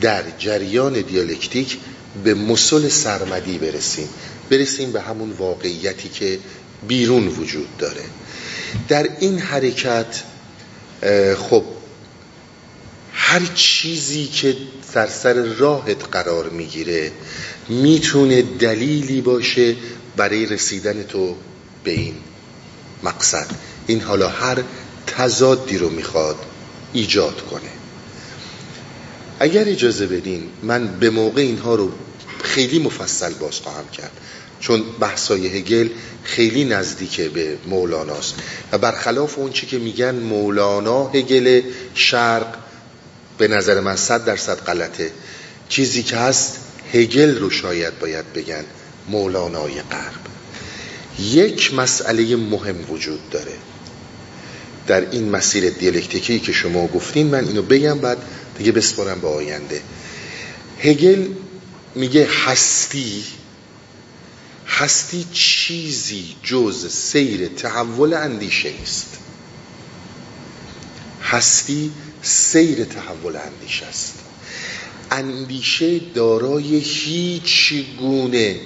[0.00, 1.78] در جریان دیالکتیک
[2.24, 4.08] به مسل سرمدی برسیم.
[4.50, 6.38] برسیم به همون واقعیتی که
[6.88, 8.02] بیرون وجود داره.
[8.88, 10.22] در این حرکت
[11.36, 11.64] خب
[13.12, 14.56] هر چیزی که
[14.94, 17.12] در سر راهت قرار می‌گیره
[17.68, 19.76] می‌تونه دلیلی باشه
[20.16, 21.36] برای رسیدن تو
[21.84, 22.14] به این
[23.02, 23.46] مقصد.
[23.86, 24.62] این حالا هر
[25.06, 26.36] تضادی رو می‌خواد
[26.92, 27.70] ایجاد کنه.
[29.40, 31.92] اگر اجازه بدین من به موقع اینها رو
[32.42, 34.12] خیلی مفصل باز خواهم کرد.
[34.60, 35.88] چون بحثای هگل
[36.24, 38.34] خیلی نزدیکه به مولاناست
[38.72, 41.62] و برخلاف اون چی که میگن مولانا هگل
[41.94, 42.56] شرق
[43.38, 45.10] به نظر من صد درصد غلطه.
[45.68, 46.58] چیزی که هست
[46.92, 48.64] هگل رو شاید باید بگن
[49.08, 50.20] مولانای غرب.
[51.18, 53.52] یک مسئله مهم وجود داره.
[54.86, 58.18] در این مسیر دیالکتیکی که شما گفتین من اینو بگم بعد
[58.58, 59.80] دیگه بسپارم به آینده.
[60.78, 61.26] هگل
[61.94, 63.24] میگه هستی
[64.70, 69.18] هستی چیزی جز سیر تحول اندیشه نیست.
[71.22, 71.92] هستی
[72.22, 74.14] سیر تحول اندیشه است.
[75.10, 78.60] اندیشه دارای هیچ گونه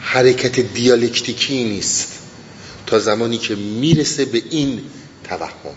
[0.00, 2.08] حرکت دیالکتیکی نیست
[2.86, 4.82] تا زمانی که می‌رسه به این
[5.24, 5.74] توهم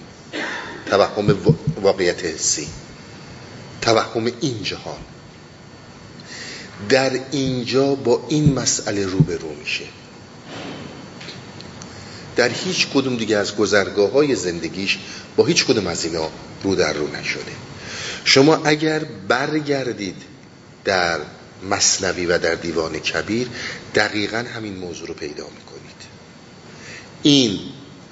[0.86, 2.68] توهم واقعیت حسی
[3.82, 4.99] توهم این جهان.
[6.90, 9.86] در اینجا با این مسئله روبرو میشه.
[12.36, 15.00] در هیچ کدوم دیگه از گذرگاه های زندگیش
[15.36, 16.30] با هیچ کدوم از اینا
[16.64, 17.52] رو در رو نشده.
[18.26, 20.16] شما اگر برگردید
[20.86, 21.20] در
[21.70, 23.48] مصنوی و در دیوان کبیر
[23.96, 26.02] دقیقا همین موضوع رو پیدا می‌کنید.
[27.24, 27.60] این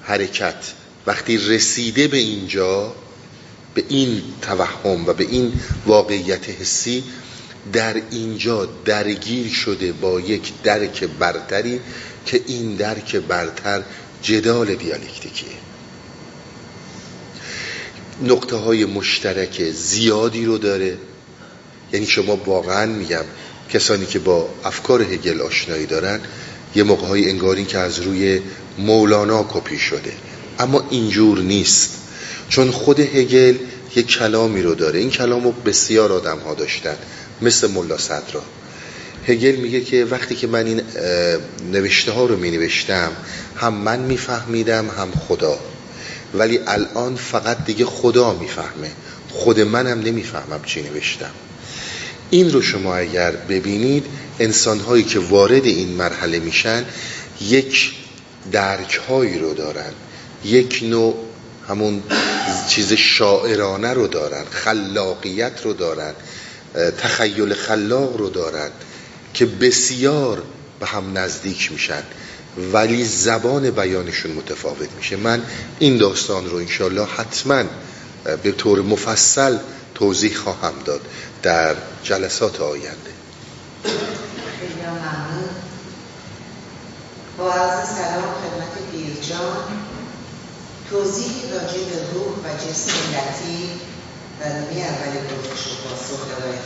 [0.01, 0.73] حرکت
[1.07, 2.95] وقتی رسیده به اینجا
[3.73, 5.53] به این توهم و به این
[5.85, 7.03] واقعیت حسی
[7.73, 11.79] در اینجا درگیر شده با یک درک برتری
[12.25, 13.83] که این درک برتر
[14.21, 15.49] جدال دیالکتیکیه.
[18.23, 20.97] نقطه های مشترک زیادی رو داره.
[21.93, 23.23] یعنی شما واقعا میگم
[23.69, 26.19] کسانی که با افکار هگل آشنایی دارن
[26.75, 28.41] یه موقع های انگاری که از روی
[28.77, 30.13] مولانا کپی شده.
[30.59, 31.89] اما اینجور نیست.
[32.49, 33.55] چون خود هگل
[33.95, 34.99] یک کلامی رو داره.
[34.99, 36.95] این کلام رو بسیار آدم ها داشتن.
[37.41, 38.43] مثل ملا صدرا.
[39.27, 40.81] هگل میگه که وقتی که من این
[41.71, 43.11] نوشته ها رو می نوشتم
[43.55, 45.59] هم من میفهمیدم هم خدا.
[46.33, 48.91] ولی الان فقط دیگه خدا می‌فهمه.
[49.29, 51.31] خود منم نمی‌فهمم چی نوشتم.
[52.29, 54.05] این رو شما اگر ببینید
[54.39, 56.85] انسان هایی که وارد این مرحله میشن
[57.41, 57.93] یک
[58.51, 59.91] درک هایی رو دارن.
[60.45, 61.15] یک نوع
[61.69, 62.03] همون
[62.69, 66.13] چیز شاعرانه رو دارن خلاقیت رو دارن.
[66.73, 68.69] تخیل خلاق رو دارن
[69.33, 70.43] که بسیار
[70.79, 72.03] به هم نزدیک میشن
[72.73, 75.15] ولی زبان بیانشون متفاوت میشه.
[75.15, 75.41] من
[75.79, 77.63] این داستان رو انشالله حتما
[78.43, 79.57] به طور مفصل
[79.95, 81.01] توضیح خواهم داد
[81.43, 83.11] در جلسات آینده.
[87.37, 89.63] با عرض سلام خدمت پیرجان
[90.89, 93.88] توضیح راجع به روح و جسم لطیف
[94.45, 96.59] نیمه اول گفتش و پاسخ ارائه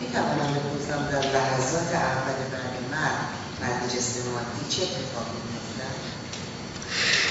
[0.00, 3.28] می توانم بپرسم در لحظات اول بعد مرد
[3.60, 5.46] مرد جسم مادی چه اتفاقی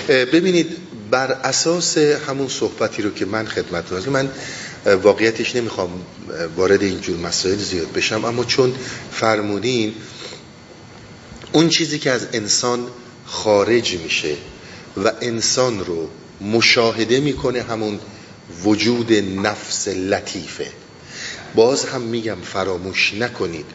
[0.08, 0.78] ببینید
[1.12, 4.30] بر اساس همون صحبتی رو که من خدمت رو من
[5.04, 5.90] واقعیتش نمی‌خوام
[6.56, 8.76] وارد اینجور مسائل زیاد بشم اما چون
[9.12, 9.96] فرمودین
[11.52, 12.88] اون چیزی که از انسان
[13.26, 14.36] خارج میشه
[15.04, 16.10] و انسان رو
[16.42, 18.00] مشاهده می‌کنه همون
[18.64, 20.72] وجود نفس لطیفه.
[21.56, 23.66] باز هم میگم فراموش نکنید.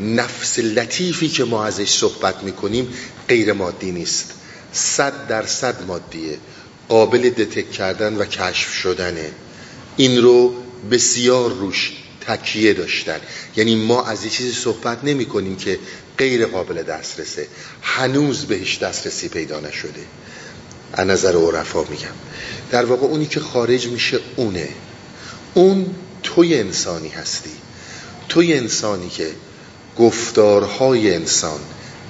[0.00, 2.88] نفس لطیفی که ما ازش صحبت می‌کنیم
[3.28, 4.34] غیر مادی نیست.
[4.72, 6.38] صد در صد مادیه.
[6.88, 9.30] قابل دتک کردن و کشف شدنه.
[9.96, 10.54] این رو
[10.90, 13.20] بسیار روش تکیه داشتن.
[13.56, 15.78] یعنی ما از یه چیزی صحبت نمی کنیم که
[16.18, 17.46] غیر قابل دسترسه.
[17.82, 20.00] هنوز بهش دسترسی پیدا نشده.
[20.92, 22.14] از نظر عرفا میگم.
[22.70, 24.68] در واقع اونی که خارج میشه اونه.
[25.54, 27.50] اون توی انسانی هستی.
[28.28, 29.30] توی انسانی که
[29.98, 31.60] گفتارهای انسان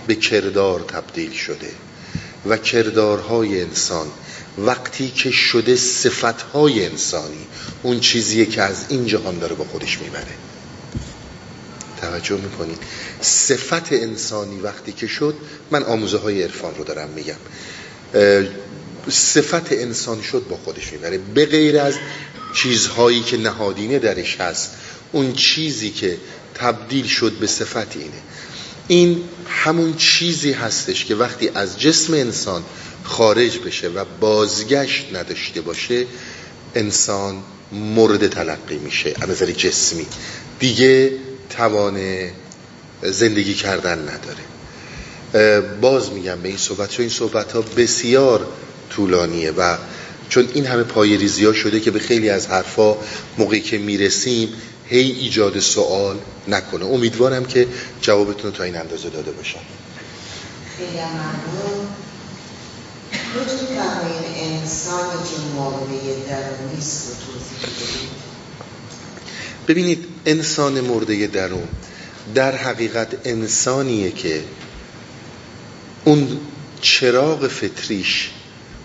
[0.06, 1.70] به کردار تبدیل شده
[2.46, 4.06] و کردارهای انسان
[4.58, 7.46] وقتی که شده صفتهای انسانی
[7.82, 10.34] اون چیزیه که از این جهان داره با خودش می‌بره.
[12.00, 12.78] توجه می‌کنید.
[13.20, 15.34] صفت انسانی وقتی که شد
[15.70, 17.36] من آموزه های عرفان رو دارم میگم.
[19.10, 21.18] صفت انسان شد با خودش می‌بره.
[21.18, 21.94] به غیر از
[22.54, 24.70] چیزهایی که نهادینه درش هست
[25.12, 26.16] اون چیزی که
[26.54, 28.22] تبدیل شد به صفت اینه.
[28.88, 32.64] این همون چیزی هستش که وقتی از جسم انسان
[33.04, 36.06] خارج بشه و بازگشت نداشته باشه
[36.74, 37.42] انسان
[37.72, 40.06] مورد تلقی میشه از نظر جسمی.
[40.58, 41.12] دیگه
[41.50, 42.00] توان
[43.02, 44.42] زندگی کردن نداره.
[45.80, 48.46] باز میگم به این صحبت این صحبت ها بسیار
[48.90, 49.76] طولانیه و
[50.28, 52.96] چون این همه پای ریزی ها شده که به خیلی از حرفا
[53.38, 54.48] موقعی که می‌رسیم
[54.86, 56.18] هی ایجاد سوال
[56.48, 56.84] نکنه.
[56.84, 57.68] امیدوارم که
[58.00, 59.60] جوابتون تا این اندازه داده باشم.
[60.78, 61.88] خیلی ممنون.
[63.34, 63.68] لطف
[64.36, 68.08] انسانی که مرده رو توضیح
[69.68, 71.68] ببینید انسان مرده درون
[72.34, 74.44] در حقیقت انسانیه که
[76.04, 76.40] اون
[76.80, 78.30] چراغ فطریش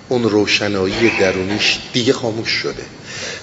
[0.09, 2.85] اون روشنایی درونیش دیگه خاموش شده.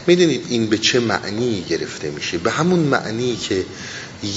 [0.06, 3.64] می‌دونید این به چه معنی گرفته میشه؟ به همون معنی که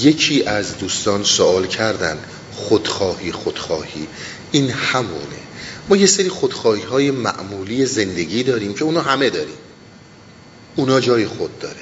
[0.02, 2.18] یکی از دوستان سوال کردن
[2.52, 4.06] خودخواهی خودخواهی.
[4.52, 5.44] این همونه.
[5.88, 9.56] ما یه سری خودخواهی های معمولی زندگی داریم که اونا همه داریم.
[10.76, 11.80] اونا جای خود داره.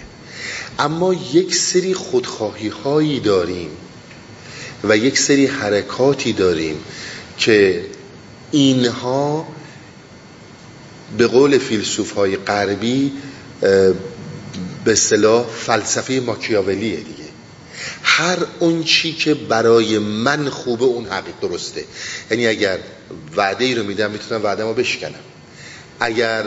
[0.78, 3.70] اما یک سری خودخواهی هایی داریم
[4.84, 6.76] و یک سری حرکاتی داریم
[7.38, 7.84] که
[8.50, 9.46] اینها
[11.18, 13.12] به قول فیلسوف های غربی
[14.84, 17.22] به صلاح فلسفه ماکیاولیه دیگه.
[18.02, 21.84] هر اون چی که برای من خوبه اون حقیق درسته.
[22.30, 22.78] یعنی اگر
[23.36, 25.14] وعده ای رو میدم می‌تونم وعده ما بشکنم.
[26.00, 26.44] اگر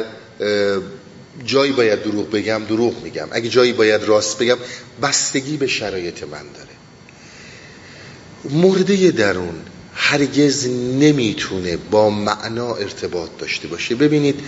[1.46, 3.28] جایی باید دروغ بگم دروغ میگم.
[3.32, 4.58] اگه جایی باید راست بگم
[5.02, 6.76] بستگی به شرایط من داره.
[8.50, 9.56] مرده درون.
[9.96, 10.68] هرگز
[11.00, 13.96] نمی‌تونه با معنا ارتباط داشته باشه.
[13.96, 14.40] ببینید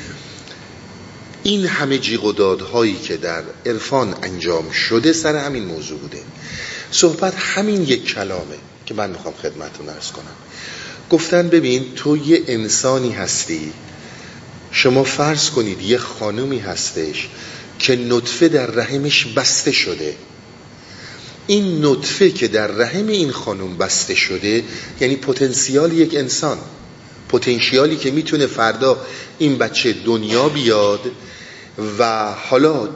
[1.44, 6.22] این همه جیغ و دادهایی که در عرفان انجام شده سر همین موضوع بوده.
[6.92, 10.36] صحبت همین یک کلامه که من می‌خوام خدمتتون ارز کنم.
[11.10, 13.74] گفتن ببین تو یه انسانی هستی.
[14.72, 17.30] شما فرض کنید یه خانومی هستش
[17.80, 20.16] که نطفه در رحمش بسته شده.
[21.48, 24.64] این نطفه که در رحم این خانم بسته شده
[25.00, 26.58] یعنی پتانسیال یک انسان
[27.30, 28.98] پتانسیالی که می‌تونه فردا
[29.38, 31.12] این بچه دنیا بیاد
[32.00, 32.90] و حالا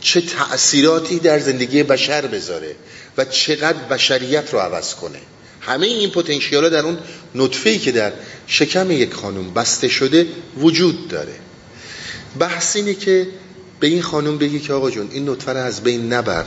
[0.00, 2.74] چه تأثیراتی در زندگی بشر بذاره
[3.16, 5.18] و چقدر بشریت رو عوض کنه.
[5.60, 6.98] همه این پتانسیال در اون
[7.34, 8.12] نطفه‌ای که در
[8.46, 10.26] شکم یک خانم بسته شده
[10.58, 11.34] وجود داره.
[12.38, 13.26] بحث اینه که
[13.80, 16.44] به این خانم بگی که آقا جون این نطفه رو از بین نبر.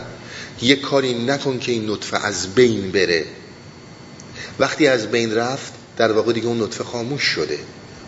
[0.62, 3.26] یه کاری نکن که این نطفه از بین بره.
[4.60, 7.60] وقتی از بین رفت در واقع دیگه اون نطفه خاموش شده.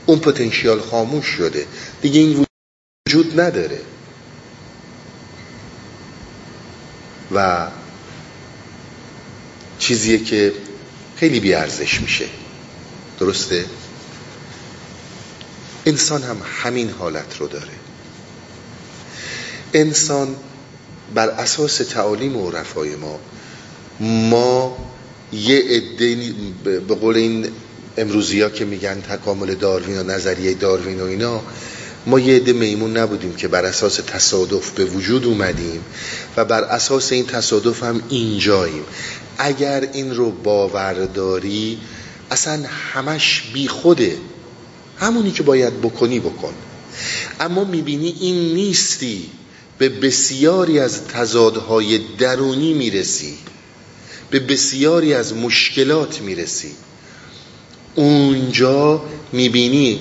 [0.05, 1.65] اون پتانسیال خاموش شده.
[2.01, 2.45] دیگه این
[3.07, 3.81] وجود نداره.
[7.31, 7.67] و
[9.79, 10.53] چیزیه که
[11.17, 12.25] خیلی بیارزش میشه.
[13.19, 13.65] درسته؟
[15.85, 17.71] انسان هم همین حالت رو داره.
[19.73, 20.35] انسان
[21.13, 23.19] بر اساس تعالیم و رفای ما
[23.99, 24.77] ما
[25.33, 26.17] یه عده
[26.63, 27.47] به قول این
[27.97, 31.41] امروزی ها که میگن تکامل داروین و نظریه داروین و اینا
[32.05, 35.83] ما یه عده میمون نبودیم که بر اساس تصادف به وجود اومدیم
[36.37, 38.83] و بر اساس این تصادف هم اینجاییم.
[39.37, 41.79] اگر این رو باورداری
[42.31, 44.17] اصلا همش بی خوده.
[44.99, 46.53] همونی که باید بکنی بکن.
[47.39, 49.29] اما می‌بینی این نیستی.
[49.79, 53.37] به بسیاری از تضادهای درونی می‌رسی.
[54.31, 56.71] به بسیاری از مشکلات می‌رسی.
[57.95, 59.01] اونجا
[59.31, 59.99] می‌بینی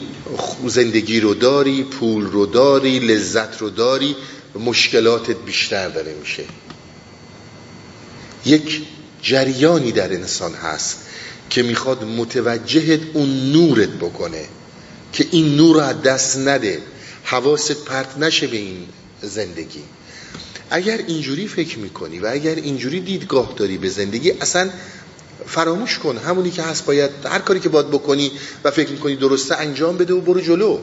[0.66, 4.16] زندگی رو داری پول رو داری لذت رو داری
[4.64, 6.44] مشکلاتت بیشتر داره میشه.
[8.46, 8.82] یک
[9.22, 10.98] جریانی در انسان هست
[11.50, 14.44] که می‌خواد متوجهت اون نورت بکنه
[15.12, 16.82] که این نور رو دست نده.
[17.24, 18.86] حواست پرت نشه به این
[19.22, 19.82] زندگی.
[20.70, 24.70] اگر اینجوری فکر می‌کنی و اگر اینجوری دیدگاه داری به زندگی اصلا
[25.46, 26.16] فراموش کن.
[26.16, 28.32] همونی که هست باید هر کاری که باید بکنی
[28.64, 30.78] و فکر می‌کنی درسته انجام بده و برو جلو.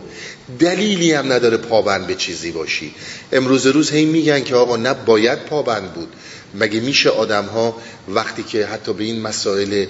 [0.59, 2.95] دلیلی هم نداره پابند به چیزی باشی.
[3.31, 6.07] امروز روز هی میگن که آقا نه باید پابند بود.
[6.53, 7.75] مگه میشه آدم ها
[8.09, 9.85] وقتی که حتی به این مسائل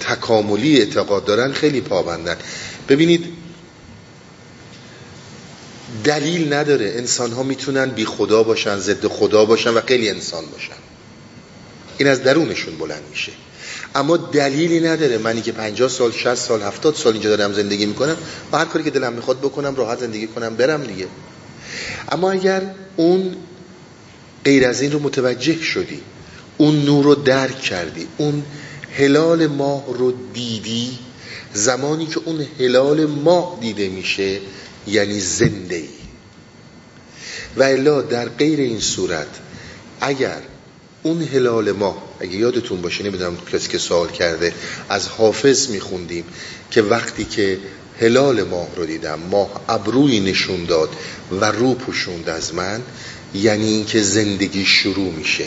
[0.00, 2.36] تکاملی اعتقاد دارن خیلی پابندن؟
[2.88, 3.24] ببینید
[6.04, 6.92] دلیل نداره.
[6.96, 10.72] انسان ها می‌تونن بی خدا باشن ضد خدا باشن و خیلی انسان باشن.
[11.98, 13.32] این از درونشون بلند میشه.
[13.94, 15.18] اما دلیلی نداره.
[15.18, 18.16] منی که 50 سال 60 سال 70 سال اینجا دارم زندگی می‌کنم
[18.52, 21.06] و هر کاری که دلم می‌خواد بکنم راحت زندگی کنم برم دیگه.
[22.12, 22.62] اما اگر
[22.96, 23.36] اون
[24.44, 26.00] غیر از این رو متوجه شدی
[26.58, 28.42] اون نور رو درک کردی اون
[28.96, 30.98] هلال ماه رو دیدی
[31.54, 34.40] زمانی که اون هلال ماه دیده میشه
[34.86, 35.88] یعنی زنده ای
[37.56, 39.28] و الا در غیر این صورت
[40.00, 40.40] اگر
[41.02, 44.54] اون هلال ماه اگه یادتون باشه نمی‌دونم کسی که سوال کرده
[44.88, 46.24] از حافظ میخوندیم
[46.70, 47.58] که وقتی که
[48.00, 50.88] هلال ماه رو دیدم ماه ابروی نشون داد
[51.40, 52.82] و رو پوشوند از من
[53.34, 55.44] یعنی اینکه زندگی شروع میشه.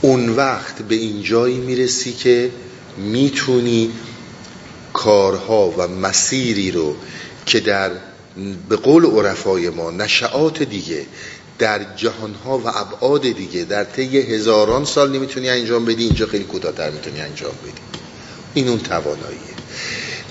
[0.00, 2.50] اون وقت به این جایی می‌رسی که
[2.96, 3.90] می‌تونی
[4.92, 6.96] کارها و مسیری رو
[7.46, 7.90] که در
[8.68, 11.06] به قول عرفای ما نشعات دیگه
[11.58, 16.90] در جهانها و ابعاد دیگه در طی هزاران سال نمی‌تونی انجام بدی اینجا خیلی کوتاه‌تر
[16.90, 18.00] می‌تونی انجام بدی.
[18.54, 19.54] این اون تواناییه.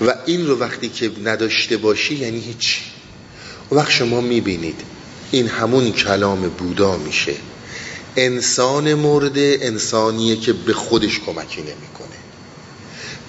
[0.06, 2.80] و این رو وقتی که نداشته باشی یعنی هیچ.
[3.72, 4.80] وقت شما می‌بینید
[5.30, 7.34] این همون کلام بودا میشه.
[8.16, 12.16] انسان مرده انسانیه که به خودش کمکی نمی‌کنه.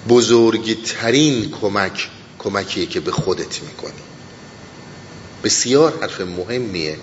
[0.08, 2.08] بزرگترین کمک
[2.38, 4.02] کمکیه که به خودت می‌کنی.
[5.46, 6.96] بسیار حرف مهمیه.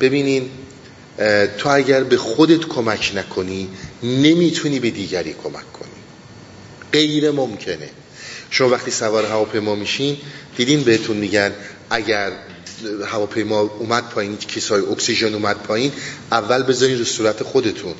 [0.00, 0.50] ببینین
[1.58, 3.68] تو اگر به خودت کمک نکنی
[4.02, 6.00] نمی‌تونی به دیگری کمک کنی.
[6.92, 7.90] غیر ممکنه.
[8.50, 10.16] شما وقتی سوار هواپیما میشین
[10.56, 11.52] دیدین بهتون میگن
[11.90, 12.32] اگر
[13.06, 15.92] هواپیما اومد پایین کیسای اکسیژن اومد پایین
[16.32, 17.94] اول بذارین رو صورت خودتون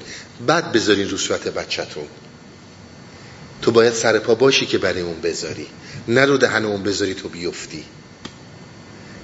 [0.46, 2.04] بعد بذارین رو صورت بچهتون.
[3.62, 5.66] تو باید سر پا باشی که برای اون بذاری.
[6.08, 7.84] نه رو دهن اون بذاری تو بیفتی.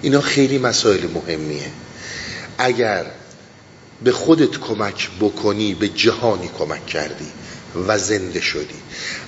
[0.03, 1.71] اینا خیلی مسائل مهمیه.
[2.59, 3.07] اگر
[4.05, 7.27] به خودت کمک بکنی به جهانی کمک کردی
[7.87, 8.81] و زنده شدی.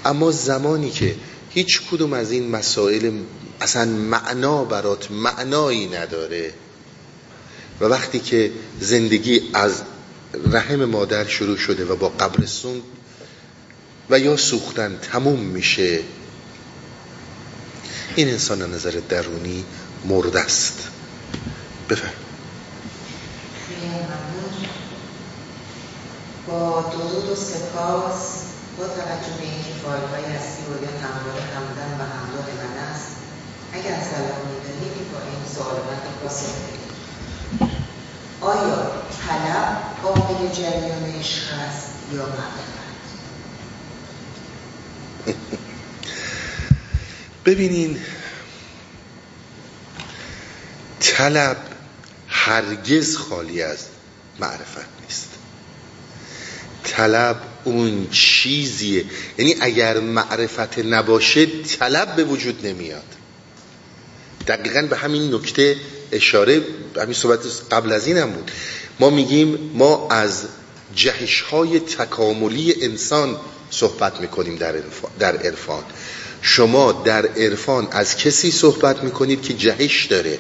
[0.05, 1.14] اما زمانی که
[1.51, 3.20] هیچ کدوم از این مسائل
[3.61, 6.53] اصلا معنا برات معنایی نداره
[7.81, 9.83] و وقتی که زندگی از
[10.53, 12.83] رحم مادر شروع شده و با قبرستون
[14.11, 16.01] و یا سوختن تموم میشه
[18.16, 19.64] این انسان نظر درونی
[20.05, 20.89] مرده است.
[21.91, 22.11] بفهم.
[26.47, 28.45] با درود و سپاس
[28.79, 30.75] با توجه به اینکه فایل های اصلی و
[31.07, 33.17] همراه همدن و همراه من است
[33.73, 36.55] اگر سلام می‌دهید با این سوال من پاسخ
[38.41, 38.93] آیا
[39.27, 42.75] طلب قابل جریان عشق است یا معرفت
[47.47, 47.99] ببینین
[51.01, 51.57] طلب
[52.29, 53.79] هرگز خالی از
[54.41, 55.29] معرفت نیست.
[56.85, 59.05] طلب اون چیزیه.
[59.39, 63.05] یعنی اگر معرفت نباشه طلب به وجود نمیاد.
[64.47, 65.77] دقیقا به همین نکته
[66.13, 66.63] اشاره
[66.97, 67.41] همین صحبت
[67.71, 68.51] قبل از این هم بود.
[69.01, 70.45] ما میگیم ما از
[70.95, 73.37] جهش های تکاملی انسان
[73.71, 74.75] صحبت می‌کنیم در
[75.19, 75.83] در عرفان.
[76.47, 80.39] شما در عرفان از کسی صحبت می‌کنید که جهش داره.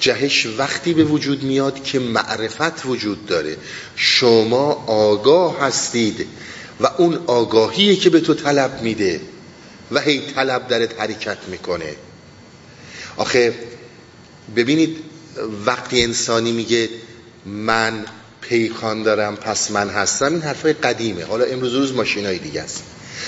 [0.00, 3.56] جهش وقتی به وجود میاد که معرفت وجود داره.
[3.96, 6.26] شما آگاه هستید
[6.80, 9.20] و اون آگاهیه که به تو طلب میده
[9.92, 11.96] و هی طلب درت حرکت می‌کنه.
[13.16, 13.54] آخه
[14.56, 14.96] ببینید
[15.66, 16.88] وقتی انسانی میگه
[17.46, 18.04] من
[18.40, 21.24] پیکان دارم پس من هستم این حرفای قدیمه.
[21.24, 22.82] حالا امروز روز ماشینای دیگه است.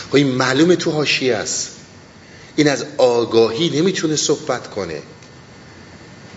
[0.08, 1.79] خب این معلومه تو حاشیه است.
[2.60, 5.02] این از آگاهی نمی‌تونه صحبت کنه.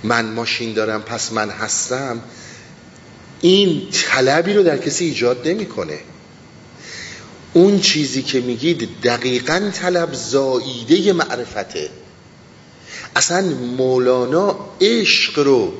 [0.03, 2.21] من ماشین دارم پس من هستم.
[3.41, 5.99] این طلبی رو در کسی ایجاد نمی‌کنه.
[7.53, 11.89] اون چیزی که میگید دقیقا طلب زاییده معرفته.
[13.15, 13.41] اصلا
[13.77, 15.73] مولانا عشق رو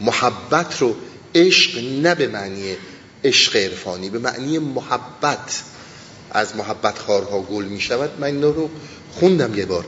[0.00, 0.94] محبت رو
[1.34, 2.76] عشق نه به معنی
[3.24, 5.62] عشق عرفانی به معنی محبت.
[6.30, 8.70] از محبت خارها گل می شود من این رو
[9.18, 9.84] خوندم یه بار.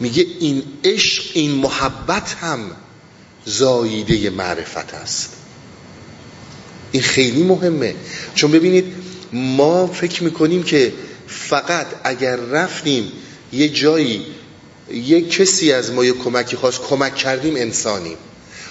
[0.00, 2.60] میگه این عشق این محبت هم
[3.44, 5.32] زاییده معرفت است.
[6.92, 7.94] این خیلی مهمه.
[8.34, 8.94] چون ببینید
[9.32, 10.92] ما فکر می‌کنیم که
[11.26, 13.12] فقط اگر رفتیم
[13.52, 14.26] یه جایی
[14.92, 18.16] یه کسی از ما یه کمکی خواست کمک کردیم انسانیم.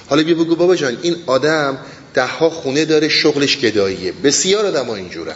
[0.10, 1.78] حالا بیا بگو بابا جان این آدم
[2.14, 4.12] ده ها خونه داره شغلش گداییه.
[4.12, 5.36] بسیار آدم ها اینجورن.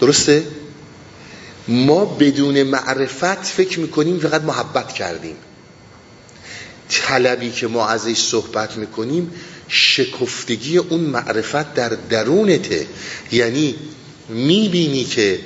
[0.00, 0.46] درسته؟
[1.68, 5.36] ما بدون معرفت فکر می‌کنیم فقط محبت کردیم.
[6.88, 9.32] طلبی که ما ازش صحبت می‌کنیم
[9.68, 12.86] شکفتگی اون معرفت در درونته.
[13.32, 13.74] یعنی
[14.28, 15.40] می‌بینی که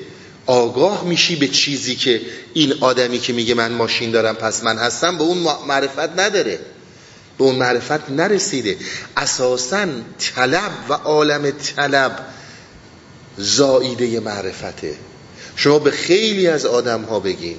[0.47, 2.21] آگاه میشی به چیزی که
[2.55, 6.59] این آدمی که میگه من ماشین دارم پس من هستم به اون معرفت نداره.
[7.39, 8.77] به اون معرفت نرسیده.
[9.17, 9.87] اساسا
[10.19, 12.27] طلب و عالم طلب
[13.37, 14.95] زائیده معرفته.
[15.57, 17.57] شما به خیلی از آدم ها بگین.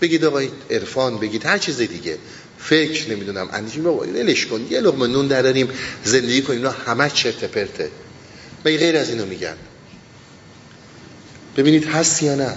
[0.00, 2.18] بگید آقای عرفان بگید هر چیز دیگه.
[2.58, 3.48] فکر نمی‌دونم.
[3.52, 4.66] اندیشی بابا ولش کن.
[4.70, 5.68] یه لقمه نون دراریم
[6.04, 6.58] زندگی کنیم.
[6.58, 7.90] اینا همه چرت پرته.
[8.62, 9.56] به غیر از اینو میگن؟
[11.56, 12.56] ببینید هست یا نه.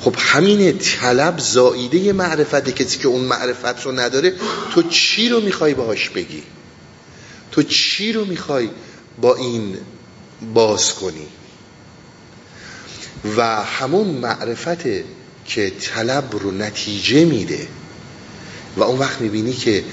[0.00, 4.32] خب همین طلب زائیده معرفت کسی که اون معرفت رو نداره
[4.74, 6.42] تو چی رو می‌خوای باهاش بگی؟
[7.52, 8.68] تو چی رو می‌خوای
[9.20, 9.76] با این
[10.54, 11.26] باز کنی؟
[13.36, 14.82] و همون معرفت
[15.44, 17.68] که طلب رو نتیجه میده.
[18.76, 19.84] و اون وقت می‌بینی که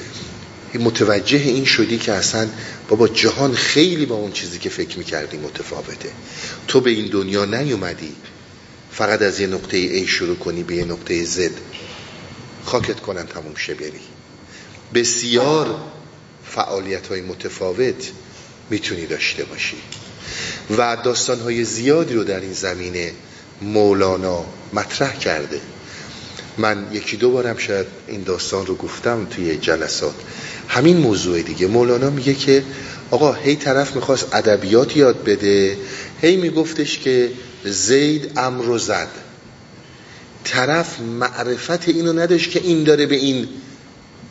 [0.80, 2.50] متوجه این شدی که اصلا
[2.90, 6.10] بابا جهان خیلی با اون چیزی که فکر می‌کردی متفاوته.
[6.68, 8.16] تو به این دنیا نیومدی.
[8.92, 11.52] فقط از یه نقطه ای شروع کنی به یه نقطه زد.
[12.66, 14.02] خاکت کنن تموم شه بری.
[14.94, 15.82] بسیار
[16.46, 18.12] فعالیت های متفاوت
[18.70, 19.78] می‌تونی داشته باشی.
[20.78, 23.12] و داستان های زیادی رو در این زمینه
[23.62, 25.62] مولانا مطرح کرده.
[26.58, 30.16] من یکی دو بارم شاید این داستان رو گفتم توی جلسات.
[30.68, 31.68] همین موضوع دیگه.
[31.68, 32.64] مولانا میگه که
[33.12, 35.78] آقا هی طرف می‌خواست ادبیات یاد بده.
[36.22, 37.32] هی میگفتش که
[37.66, 39.08] زید امر زد.
[40.44, 43.48] طرف معرفت اینو نداشت که این داره به این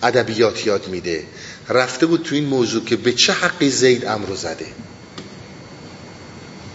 [0.03, 1.25] ادبیات یاد میده.
[1.69, 4.67] رفته بود تو این موضوع که به چه حقی زید امر زده.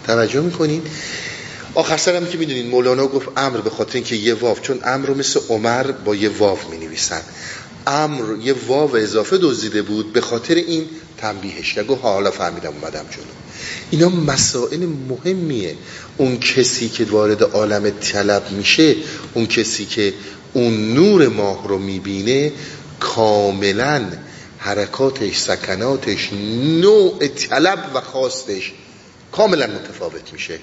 [0.09, 0.81] توجه می‌کنین؟
[1.75, 5.15] آخر سرم که می‌دونین مولانا گفت امر به خاطر اینکه یه واف چون امر رو
[5.15, 7.21] مثل عمر با یه واف می نویسن
[7.87, 10.85] امر یه واو اضافه دزدیده بود به خاطر این
[11.17, 11.73] تنبیهش.
[11.73, 13.23] کرد حالا فهمیدم اومدم جلو.
[13.91, 15.75] اینا مسائل مهمیه.
[16.17, 18.95] اون کسی که وارد عالم طلب میشه
[19.33, 20.13] اون کسی که
[20.53, 22.51] اون نور ماه رو می‌بینه
[22.99, 24.05] کاملا
[24.57, 26.29] حرکاتش سکناتش
[26.81, 28.73] نوع طلب و خواستش
[29.31, 30.59] کاملا متفاوت میشه.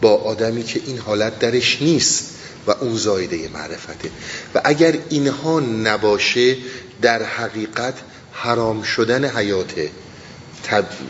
[0.00, 2.34] با آدمی که این حالت درش نیست
[2.66, 4.10] و اون زایده معرفته.
[4.54, 6.56] و اگر اینها نباشه
[7.02, 7.94] در حقیقت
[8.32, 9.90] حرام شدن حیاته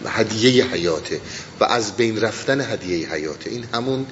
[0.07, 1.21] هدیه حیاته
[1.61, 4.07] و از بین رفتن هدیه حیاته این همون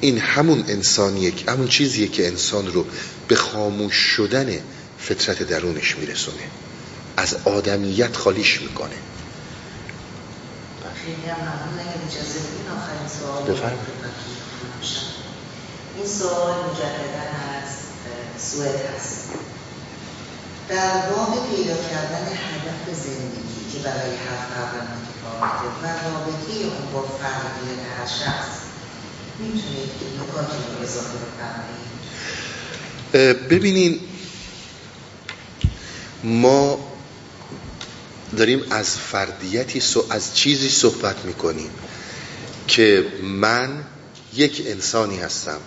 [0.00, 2.86] این همون انسانیه همون چیزیه که انسان رو
[3.28, 4.58] به خاموش شدن
[4.98, 6.42] فطرت درونش میرسونه.
[7.16, 8.94] از آدمیت خالیش می‌کنه.
[15.96, 17.24] این سوال مجددا
[17.62, 17.70] از
[18.38, 19.28] سوئد هست.
[20.68, 27.02] در باب پیدا کردن هدف زندگی که برای هر فرد متفاوته و رابطه اون با
[27.02, 28.48] فردیت هر شخص
[29.38, 31.88] می‌تونید این نکاتی رو اضافه بفرمایید؟
[33.48, 34.00] ببینین
[36.22, 36.87] ما
[38.36, 41.70] داریم از فردیتی از چیزی صحبت می‌کنیم
[42.68, 43.84] که من
[44.34, 45.58] یک انسانی هستم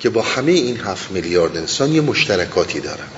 [0.00, 3.08] که با همه این هفت میلیارد انسان یه مشترکاتی دارم.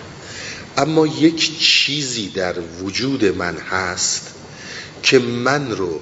[0.77, 4.23] اما یک چیزی در وجود من هست
[5.03, 6.01] که من رو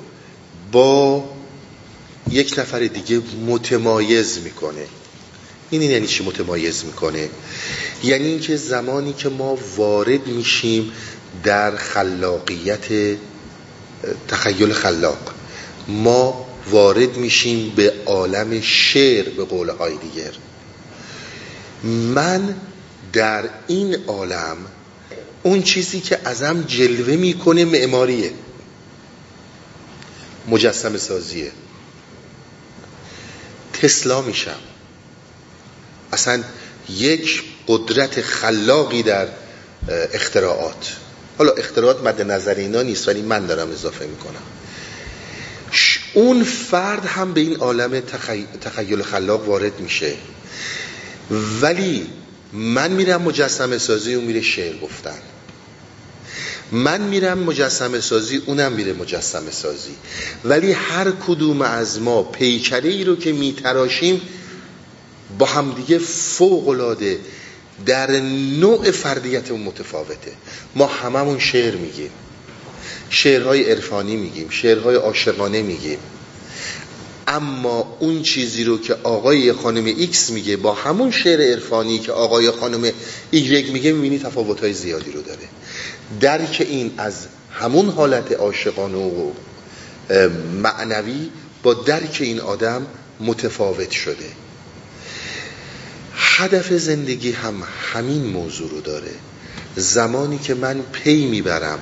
[0.73, 1.25] با
[2.31, 4.87] یک نفر دیگه متمایز می‌کنه.
[5.71, 7.29] این یعنی چی متمایز می‌کنه؟
[8.05, 10.93] یعنی اینکه زمانی که ما وارد میشیم
[11.45, 13.17] در خلاقیت
[14.29, 15.35] تخیل خلاق.
[15.89, 20.33] ما وارد میشیم به عالم شعر به قول های دیگر.
[22.15, 22.55] من
[23.13, 24.57] در این عالم
[25.43, 28.31] اون چیزی که ازم جلوه می‌کنه معماریه.
[30.49, 31.53] مجسم سازیه.
[33.73, 34.59] تسلا میشم.
[36.13, 36.43] اصلا
[36.89, 39.29] یک قدرت خلاقی در
[39.89, 40.97] اختراعات.
[41.39, 44.43] حالا اختراعات مد نظر اینا نیست ولی من دارم اضافه می‌کنم.
[46.15, 48.01] اون فرد هم به این عالم
[48.61, 50.15] تخیل خلاق وارد میشه.
[51.61, 52.07] ولی
[52.53, 55.19] من میرم مجسم سازی اون میره شعر گفتن.
[56.73, 59.95] من میرم مجسم سازی اونم میره مجسم سازی.
[60.45, 64.21] ولی هر کدوم از ما پیکره ای رو که میتراشیم
[65.39, 67.19] با همدیگه فوق العاده
[67.87, 68.11] در
[68.61, 70.33] نوع فردیت اون متفاوته.
[70.75, 72.11] ما هممون شعر میگیم.
[73.11, 75.99] شعرهای عرفانی میگیم شعرهای عاشقانه میگیم.
[77.29, 82.51] اما اون چیزی رو که آقای خانم ایکس میگه با همون شعر عرفانی که آقای
[82.51, 82.93] خانم
[83.31, 85.49] ایگرگ میگه می‌بینی تفاوتهای زیادی رو داره.
[86.21, 87.15] درک این از
[87.53, 89.31] همون حالت عاشقانه و
[90.63, 91.31] معنوی
[91.63, 92.87] با درک این آدم
[93.21, 94.46] متفاوت شده.
[96.39, 99.15] هدف زندگی هم همین موضوع رو داره.
[99.77, 101.79] زمانی که من پی می‌برم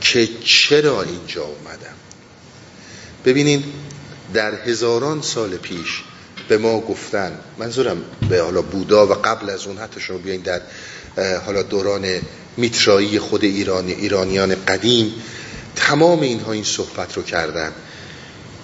[0.00, 1.94] که چرا اینجا اومدم.
[3.24, 3.64] ببینین
[4.34, 6.02] در هزاران سال پیش
[6.48, 10.60] به ما گفتن منظورم به حالا بودا و قبل از اون حتی شما بیاین در
[11.46, 12.06] حالا دوران
[12.56, 15.12] میترایی خود ایرانی ایرانیان قدیم
[15.76, 17.72] تمام اینها این صحبت رو کردن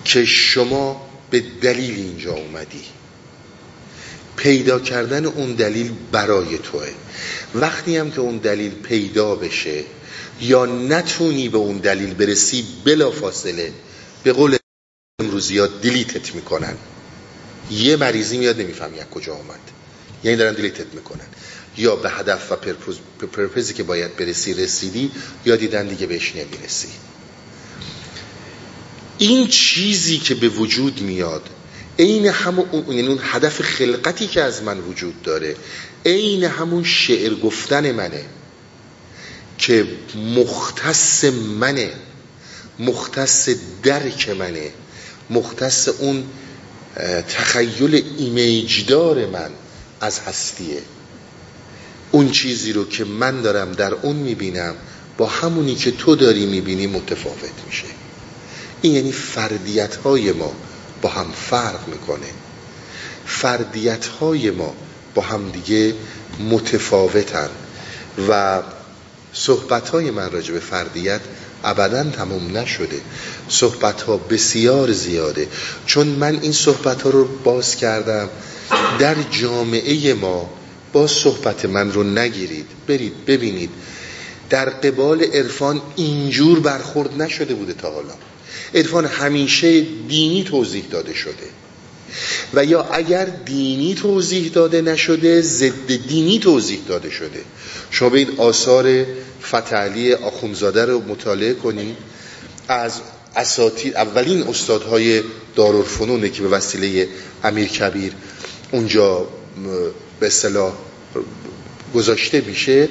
[0.05, 2.85] که شما به دلیل اینجا اومدی.
[4.37, 6.89] پیدا کردن اون دلیل برای توه.
[7.55, 9.85] وقتی هم که اون دلیل پیدا بشه
[10.41, 13.73] یا نتونی به اون دلیل برسی بلافاصله
[14.25, 14.57] به قول
[15.21, 16.77] امروزی ها delete ت می‌کنن.
[17.71, 19.61] یه مریضی میاد نمیفهمی از کجا آمد
[20.25, 21.27] یعنی دارن delete ت می‌کنن.
[21.77, 22.57] یا به هدف و
[23.27, 25.11] پرپزی که باید برسی رسیدی
[25.47, 26.89] یا دیدن دیگه بهش نمی‌رسی.
[29.19, 31.49] این چیزی که به وجود میاد
[31.99, 35.57] عین همون یعنی اون هدف خلقتی که از من وجود داره
[36.07, 38.25] عین همون شعر گفتن منه
[39.59, 39.87] که
[40.37, 41.25] مختص
[41.61, 41.91] منه
[42.79, 43.49] مختص
[43.83, 44.71] درک منه
[45.31, 46.25] مختص اون
[47.29, 49.51] تخیل ایمیجدار من
[50.01, 50.83] از هستیه.
[52.11, 54.75] اون چیزی رو که من دارم در اون می‌بینم
[55.19, 57.85] با همونی که تو داری می‌بینی متفاوت میشه.
[58.83, 60.53] این یعنی فردیت های ما.
[61.03, 62.27] با هم فرق می‌کنه.
[63.27, 64.75] فردیت های ما
[65.15, 65.95] با هم دیگه
[66.51, 67.49] متفاوتن
[68.29, 68.63] و
[69.33, 71.21] صحبت های من راجع به فردیت
[71.65, 73.01] ابدا تموم نشده.
[73.49, 75.49] صحبت ها بسیار زیاده.
[75.87, 78.29] چون من این صحبت ها رو باز کردم
[78.99, 80.51] در جامعه ما
[80.93, 82.67] با صحبت من رو نگیرید.
[82.87, 83.71] برید ببینید.
[84.51, 88.15] در قبال عرفان اینجور برخورد نشده بوده تا حالا.
[88.75, 91.47] عرفان همیشه دینی توضیح داده شده.
[92.55, 97.41] و یا اگر دینی توضیح داده نشده ضد دینی توضیح داده شده.
[97.91, 99.07] شما به این آثار
[99.43, 101.97] فتعلی آخونزاده رو مطالعه کنید
[102.69, 103.01] از
[103.37, 105.23] اساتید اولین استادهای
[105.55, 107.09] دارالفنونه که به وسیله
[107.45, 108.13] امیر کبیر
[108.73, 109.29] اونجا
[110.21, 110.73] به اصطلاح
[111.95, 112.89] گذاشته میشه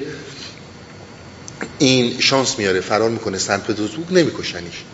[1.78, 2.80] این شانس میاره.
[2.80, 3.38] فرار می‌کنه.
[3.38, 4.84] سنت پترزبورگ نمیکشنیش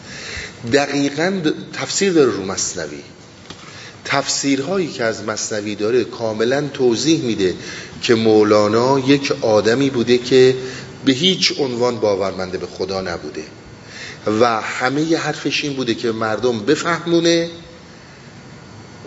[0.72, 1.40] دقیقا
[1.72, 3.02] تفسیر داره رو مصنوی.
[4.04, 7.54] تفسیرهایی که از مصنوی داره کاملا توضیح میده
[8.02, 10.56] که مولانا یک آدمی بوده که
[11.04, 13.42] به هیچ عنوان باورمنده به خدا نبوده.
[14.40, 17.50] و همه حرفش این بوده که مردم بفهمونه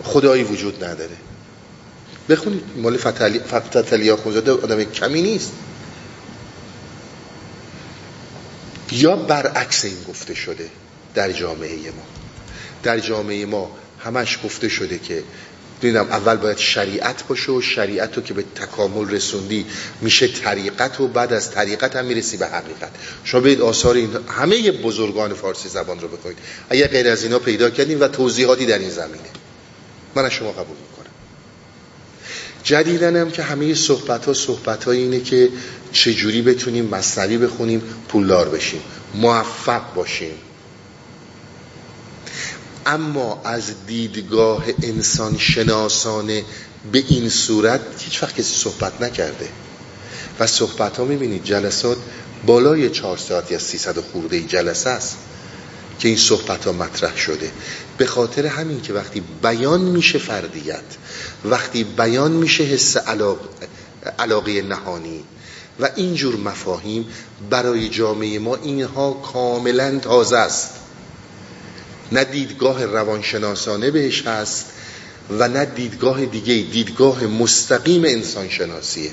[0.02, 1.16] خدایی وجود نداره.
[2.28, 5.52] بخونید مال فتلی آخونزاده آدم کمی نیست.
[8.92, 10.70] یا برعکس این گفته شده.
[11.16, 12.06] در جامعه ما.
[12.82, 13.70] در جامعه ما
[14.04, 15.22] همش گفته شده که
[15.80, 19.66] دیدم اول باید شریعت باشه و شریعت رو که به تکامل رسوندی
[20.00, 22.90] میشه طریقت و بعد از طریقت هم می‌رسی به حقیقت.
[23.24, 26.38] شما بید آثار این همه بزرگان فارسی زبان رو بکنید
[26.70, 29.28] اگر غیر از اینا پیدا کردیم و توضیحاتی در این زمینه.
[30.14, 31.12] من از شما قبول می‌کنم.
[32.62, 35.48] جدیدنم که همه صحبت ها صحبت ها اینه که
[35.92, 38.80] چجوری بتونیم مصنوی بخونیم پولدار بشیم
[39.14, 40.34] موفق باشیم.
[42.86, 46.44] اما از دیدگاه انسان شناسانه
[46.92, 49.48] به این صورت هیچ وقت کسی صحبت نکرده.
[50.40, 51.96] و صحبت ها می‌بینید جلسات
[52.46, 55.16] بالای چهار ساعت یا سیصد خورده جلسه است
[55.98, 57.50] که این صحبت ها مطرح شده.
[57.98, 60.84] به خاطر همین که وقتی بیان میشه فردیت
[61.44, 62.96] وقتی بیان میشه حس
[64.18, 65.24] علاقه نهانی
[65.80, 67.06] و اینجور مفاهیم
[67.50, 70.70] برای جامعه ما اینها کاملا تازه است.
[72.12, 74.66] نه دیدگاه روانشناسانه بهش هست
[75.30, 76.72] و نه دیدگاه دیگه.
[76.72, 79.10] دیدگاه مستقیم انسان شناسیه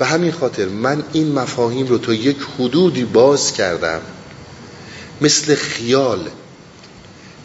[0.00, 4.00] و همین خاطر من این مفاهیم رو تا یک حدودی باز کردم.
[5.20, 6.28] مثل خیال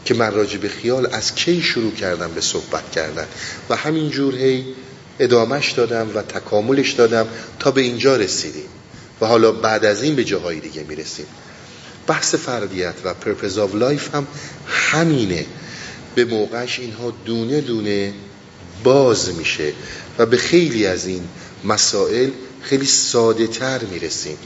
[0.05, 3.25] که من راجع به خیال از کی شروع کردم به صحبت کردن.
[3.69, 4.65] و همینجور هی
[5.19, 7.27] ادامش دادم و تکاملش دادم
[7.59, 8.69] تا به اینجا رسیدیم.
[9.21, 11.25] و حالا بعد از این به جاهای دیگه می‌رسیم.
[12.07, 14.27] بحث فردیت و purpose of life هم
[14.67, 15.45] همینه.
[16.15, 18.13] به موقعش اینها دونه دونه
[18.83, 19.73] باز میشه
[20.17, 21.27] و به خیلی از این
[21.63, 22.29] مسائل
[22.61, 24.37] خیلی ساده تر می‌رسیم.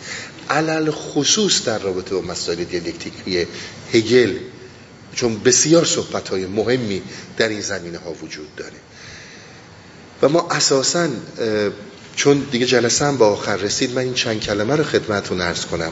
[0.50, 3.48] علی‌الخصوص در رابطه با مسائل دیالکتیکی
[3.94, 4.38] هگل
[5.16, 7.02] چون بسیار صحبت های مهمی
[7.38, 8.78] در این زمینه ها وجود داره.
[10.22, 11.10] و ما اساسا
[12.16, 15.92] چون دیگه جلسه هم به آخر رسید من این چند کلمه رو خدمتون عرض کنم.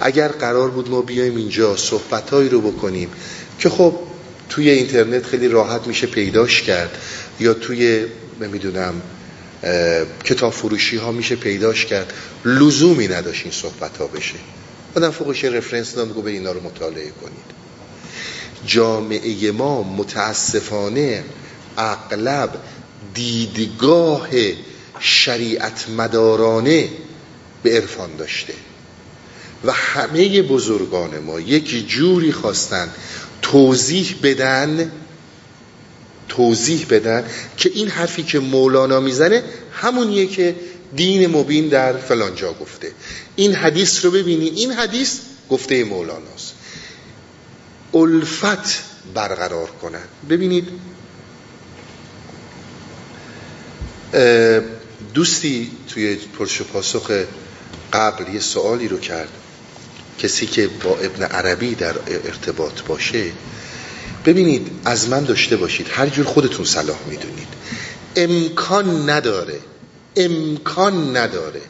[0.00, 3.08] اگر قرار بود ما بیایم اینجا صحبتهایی رو بکنیم
[3.58, 3.94] که خب
[4.48, 6.98] توی اینترنت خیلی راحت میشه پیداش کرد
[7.40, 8.06] یا توی
[8.40, 9.02] نمی‌دونم
[10.24, 12.12] کتاب فروشی ها میشه پیداش کرد.
[12.44, 14.34] لزومی نداشت این صحبت ها بشه.
[14.96, 17.58] آدم فوقش رفرنس دام به اینا رو مطالعه کنید.
[18.66, 21.24] جامعه ما متاسفانه
[21.76, 22.50] اغلب
[23.14, 24.28] دیدگاه
[25.00, 26.88] شریعت مدارانه
[27.62, 28.54] به عرفان داشته.
[29.64, 32.92] و همه بزرگان ما یک جوری خواستن
[33.42, 34.92] توضیح بدن
[36.28, 37.24] توضیح بدن
[37.56, 40.56] که این حرفی که مولانا می‌زنه همونیه که
[40.96, 42.92] دین مبین در فلانجا گفته.
[43.36, 45.18] این حدیث رو ببینی این حدیث
[45.50, 46.54] گفته مولاناست.
[47.94, 48.82] الفت
[49.14, 50.04] برقرار کنن.
[50.30, 50.68] ببینید
[55.14, 57.10] دوستی توی پرش پاسخ
[57.92, 59.28] قبل یه سوالی رو کرد.
[60.18, 63.24] کسی که با ابن عربی در ارتباط باشه
[64.24, 65.86] ببینید از من داشته باشید.
[65.90, 67.48] هر جور خودتون صلاح می‌دونید.
[68.16, 69.58] امکان نداره
[70.16, 71.60] امکان نداره.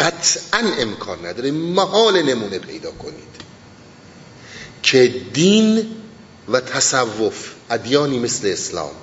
[0.00, 1.50] قطعا امکان نداره.
[1.50, 3.34] محال نمونه پیدا کنید.
[4.82, 5.86] که دین
[6.48, 8.94] و تصوف ادیانی مثل اسلام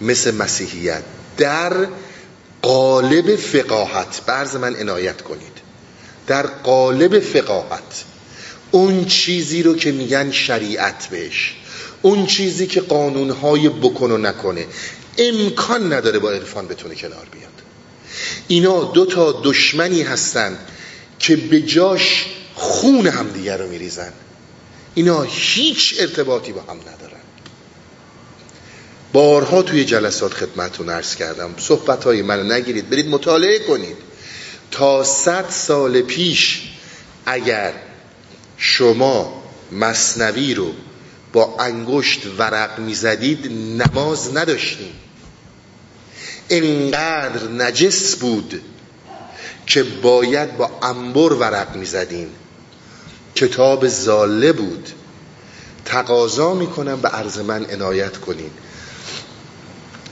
[0.00, 1.02] مثل مسیحیت
[1.36, 1.86] در
[2.62, 5.61] قالب فقاهت برز من عنایت کنید.
[6.26, 8.04] در قالب فقاهت.
[8.70, 11.54] اون چیزی رو که میگن شریعت بهش.
[12.02, 14.66] اون چیزی که قانونهای بکن و نکنه.
[15.18, 17.52] امکان نداره با عرفان بتونه کنار بیاد.
[18.48, 20.58] اینا دو تا دشمنی هستن
[21.18, 24.12] که به جاش خون همدیگه رو میریزن.
[24.94, 27.20] اینا هیچ ارتباطی با هم ندارن.
[29.12, 31.54] بارها توی جلسات خدمتون عرض کردم.
[31.58, 32.90] صحبت های منو نگیرید.
[32.90, 34.11] برید مطالعه کنید.
[34.72, 36.62] تا صد سال پیش
[37.26, 37.72] اگر
[38.56, 39.42] شما
[39.72, 40.72] مصنوی رو
[41.32, 44.92] با انگشت ورق می‌زدید نماز نداشتیم.
[46.50, 48.62] انقدر نجس بود
[49.66, 52.28] که باید با انبر ورق می‌زدیم.
[53.34, 54.88] کتاب زاله بود.
[55.84, 58.50] تقاضا می‌کنم به عرض من عنایت کنین.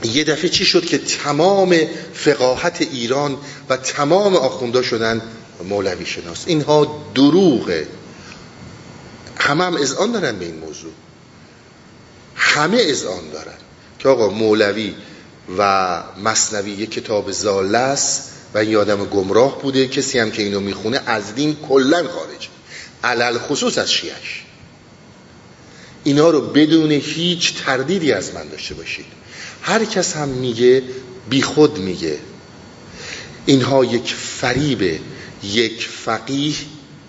[0.03, 1.75] یه دفعه چی شد که تمام
[2.13, 3.37] فقاهت ایران
[3.69, 5.21] و تمام آخوندا شدن
[5.69, 7.87] مولوی شناس؟ اینها دروغه
[9.37, 10.91] همه هم اذعان دارن به این موضوع.
[12.35, 13.57] همه اذعان دارن.
[13.99, 14.95] که آقا مولوی
[15.57, 20.59] و مصنوی یک کتاب زاله است و این آدم گمراه بوده کسی هم که اینو
[20.59, 22.49] می‌خونه از دین کلا خارج
[23.03, 24.45] علل خصوص از شیعش.
[26.03, 29.05] اینا رو بدون هیچ تردیدی از من داشته باشید.
[29.61, 30.83] هر کس هم میگه
[31.29, 32.19] بیخود میگه.
[33.45, 34.99] اینها یک فریب
[35.43, 36.55] یک فقیه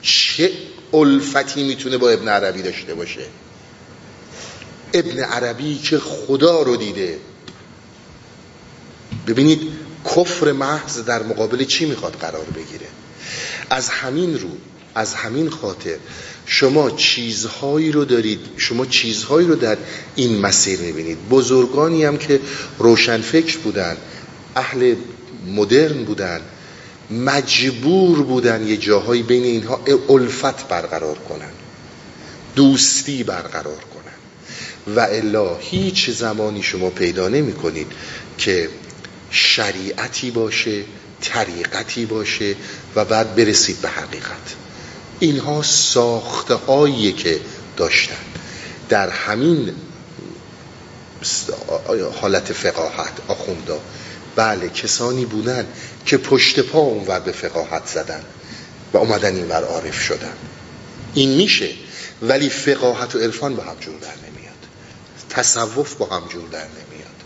[0.02, 0.50] چه
[0.94, 3.26] الفتی می‌تونه با ابن عربی داشته باشه.
[4.94, 7.18] ابن عربی که خدا رو دیده.
[9.26, 9.60] ببینید
[10.04, 12.86] کفر محض در مقابل چی می‌خواد قرار بگیره؟
[13.70, 14.48] از همین رو
[14.94, 15.96] از همین خاطر
[16.54, 19.76] شما چیزهایی رو دارید شما چیزهایی رو در
[20.16, 21.28] این مسیر می‌بینید.
[21.28, 22.40] بزرگانی هم که
[22.78, 23.96] روشنفکر بودن
[24.56, 24.94] اهل
[25.46, 26.40] مدرن بودن
[27.10, 31.50] مجبور بودن یه جاهایی بین اینها الفت برقرار کنن
[32.56, 34.96] دوستی برقرار کنن.
[34.96, 37.86] و الا هیچ زمانی شما پیدا نمی کنید
[38.38, 38.68] که
[39.30, 40.84] شریعتی باشه
[41.20, 42.54] طریقتی باشه
[42.96, 44.61] و بعد برسید به حقیقت.
[45.22, 47.40] اینها ساخته هایی که
[47.76, 48.14] داشتن.
[48.88, 49.74] در همین
[52.20, 53.80] حالت فقاهت آخوندا.
[54.36, 55.66] بله کسانی بودن
[56.06, 58.20] که پشت پا اونور به فقاهت زدن
[58.92, 60.32] و اومدن اینور عارف شدن.
[61.14, 61.70] این میشه
[62.22, 64.52] ولی فقاهت و عرفان با هم جور در نمیاد.
[65.30, 67.16] تصوف با هم جور در نمیاد.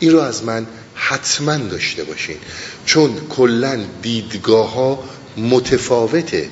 [0.00, 2.36] این رو از من حتما داشته باشین.
[2.86, 5.04] چون کلا دیدگاه ها
[5.36, 6.50] متفاوته.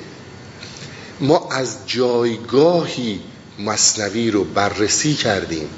[1.23, 3.19] ما از جایگاهی
[3.59, 5.69] مصنوی رو بررسی کردیم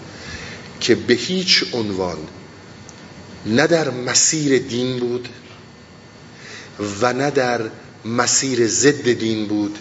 [0.79, 2.17] که به هیچ عنوان
[3.45, 5.29] نه در مسیر دین بود
[7.01, 7.61] و نه در
[8.05, 9.79] مسیر ضد دین بود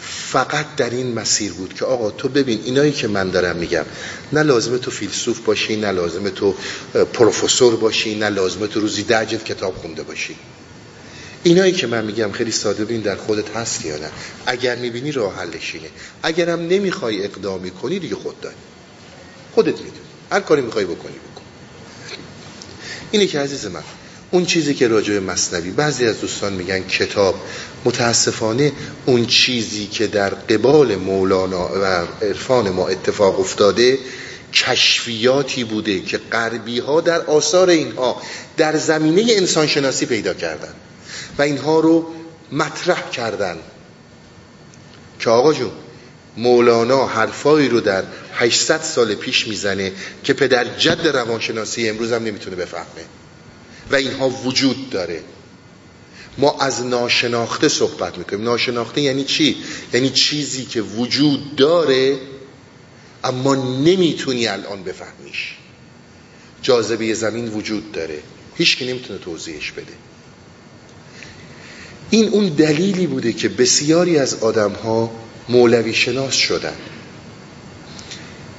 [0.00, 3.84] فقط در این مسیر بود که آقا تو ببین اینایی که من دارم میگم
[4.32, 6.54] نه لازمه تو فیلسوف باشی نه لازمه تو
[7.12, 10.36] پروفسور باشی نه لازمه تو روزی ده کتاب خونده باشی.
[11.44, 14.10] اینایی که من میگم خیلی ساده بین در خودت هست یا نه.
[14.46, 15.88] اگر می‌بینی راه حلش اینه.
[16.22, 18.56] اگرم نمی‌خوای اقدامی کنی دیگه خود داری.
[19.54, 19.92] خودت می‌دونی.
[20.32, 21.42] هر کاری می‌خوای بکنی بکن.
[23.10, 23.82] اینه که عزیز من
[24.30, 27.34] اون چیزی که راجع مصنوی بعضی از دوستان میگن کتاب
[27.84, 28.72] متاسفانه
[29.06, 33.98] اون چیزی که در قبال مولانا و عرفان ما اتفاق افتاده
[34.52, 38.22] کشفیاتی بوده که غربی ها در آثار اینها
[38.56, 40.74] در زمینه انسانشناسی پیدا کردن.
[41.38, 42.14] و اینها رو
[42.52, 43.58] مطرح کردن.
[45.18, 45.70] که آقا جون
[46.36, 48.04] مولانا حرفایی رو در
[48.34, 49.92] 800 سال پیش می‌زنه
[50.24, 53.04] که پدر جد روانشناسی امروز هم نمی‌تونه بفهمه.
[53.90, 55.22] و اینها وجود داره.
[56.38, 58.44] ما از ناشناخته صحبت می‌کنیم.
[58.44, 59.56] ناشناخته یعنی چی؟
[59.92, 62.18] یعنی چیزی که وجود داره
[63.24, 65.56] اما نمی‌تونی الان بفهمیش.
[66.62, 68.18] جاذبه زمین وجود داره.
[68.56, 69.92] هیچ که نمی‌تونه توضیحش بده.
[72.14, 75.10] این اون دلیلی بوده که بسیاری از آدم ها
[75.48, 76.76] مولوی شناس شدن.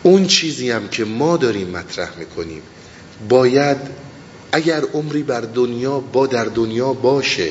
[0.04, 2.62] اون چیزی هم که ما داریم مطرح می‌کنیم
[3.30, 3.78] باید
[4.52, 7.50] اگر عمری بر دنیا با در دنیا باشه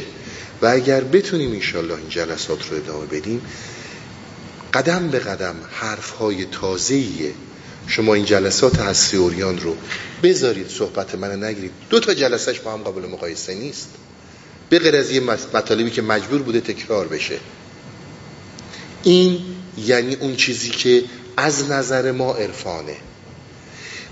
[0.62, 3.42] و اگر بتونیم انشالله این جلسات رو ادامه بدیم
[4.74, 7.32] قدم به قدم حرف های تازهیه
[7.86, 9.76] شما این جلسات هستی اوریان رو
[10.22, 11.72] بذارید صحبت من نگیرید.
[11.90, 13.88] دو تا جلسش با هم قابل مقایسه نیست.
[14.72, 15.20] به غیر از یه
[15.54, 17.38] مطالبی که مجبور بوده تکرار بشه.
[19.02, 19.40] این
[19.78, 21.04] یعنی اون چیزی که
[21.36, 22.96] از نظر ما عرفانه.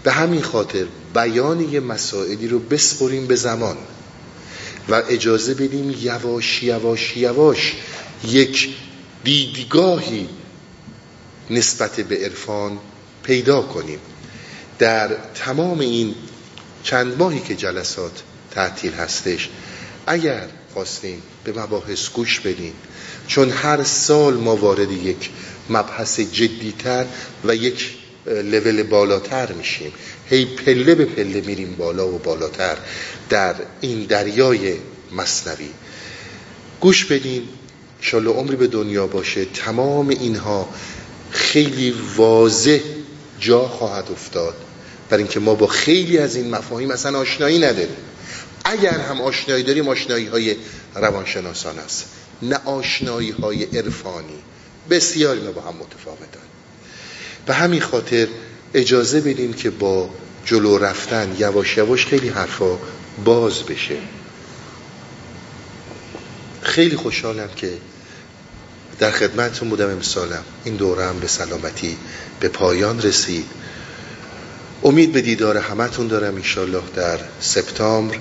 [0.03, 3.77] به همین خاطر بیان یه مسائلی رو بسپریم به زمان
[4.89, 7.75] و اجازه بدیم یواش یواش یواش
[8.29, 8.69] یک
[9.25, 10.29] دیدگاهی
[11.51, 12.79] نسبت به عرفان
[13.23, 13.99] پیدا کنیم.
[14.79, 16.15] در تمام این
[16.83, 19.49] چند ماهی که جلسات تعطیل هستش
[20.07, 22.73] اگر خواستیم به مباحث گوش بدیم
[23.27, 25.31] چون هر سال ما وارد یک
[25.71, 27.07] مبحث جدیتر
[27.45, 27.91] و یک
[28.27, 29.93] لول بالاتر میشیم.
[30.31, 32.77] هی پله به پله میریم بالا و بالاتر
[33.29, 34.75] در این دریای
[35.13, 35.69] مصنوی.
[36.81, 37.43] گوش بدین
[37.99, 39.45] انشالله عمری به دنیا باشه.
[39.45, 40.69] تمام اینها
[41.31, 42.79] خیلی واضح
[43.41, 44.55] جا خواهد افتاد.
[45.11, 47.97] برای اینکه ما با خیلی از این مفاهیم اصلا آشنایی نداریم.
[48.65, 50.57] اگر هم آشنایی داریم آشنایی های
[50.95, 52.05] روانشناسان است.
[52.43, 54.39] نه آشنایی های عرفانی.
[54.91, 56.41] بسیار اینا با هم متفاوتن.
[57.47, 58.29] به همین خاطر
[58.75, 60.11] اجازه بدیم که با
[60.45, 62.79] جلو رفتن یواش یواش خیلی حرفا
[63.25, 63.97] باز بشه.
[66.63, 67.73] خیلی خوشحالم که
[68.99, 70.45] در خدمتتون بودم امسالم.
[70.65, 71.97] این دوره هم به سلامتی
[72.41, 73.47] به پایان رسید.
[74.83, 78.17] امید به دیدار همتون دارم انشالله در سپتامبر.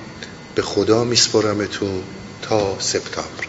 [0.60, 2.03] به خدا میسپرمتون
[2.41, 3.48] تا سپتامبر.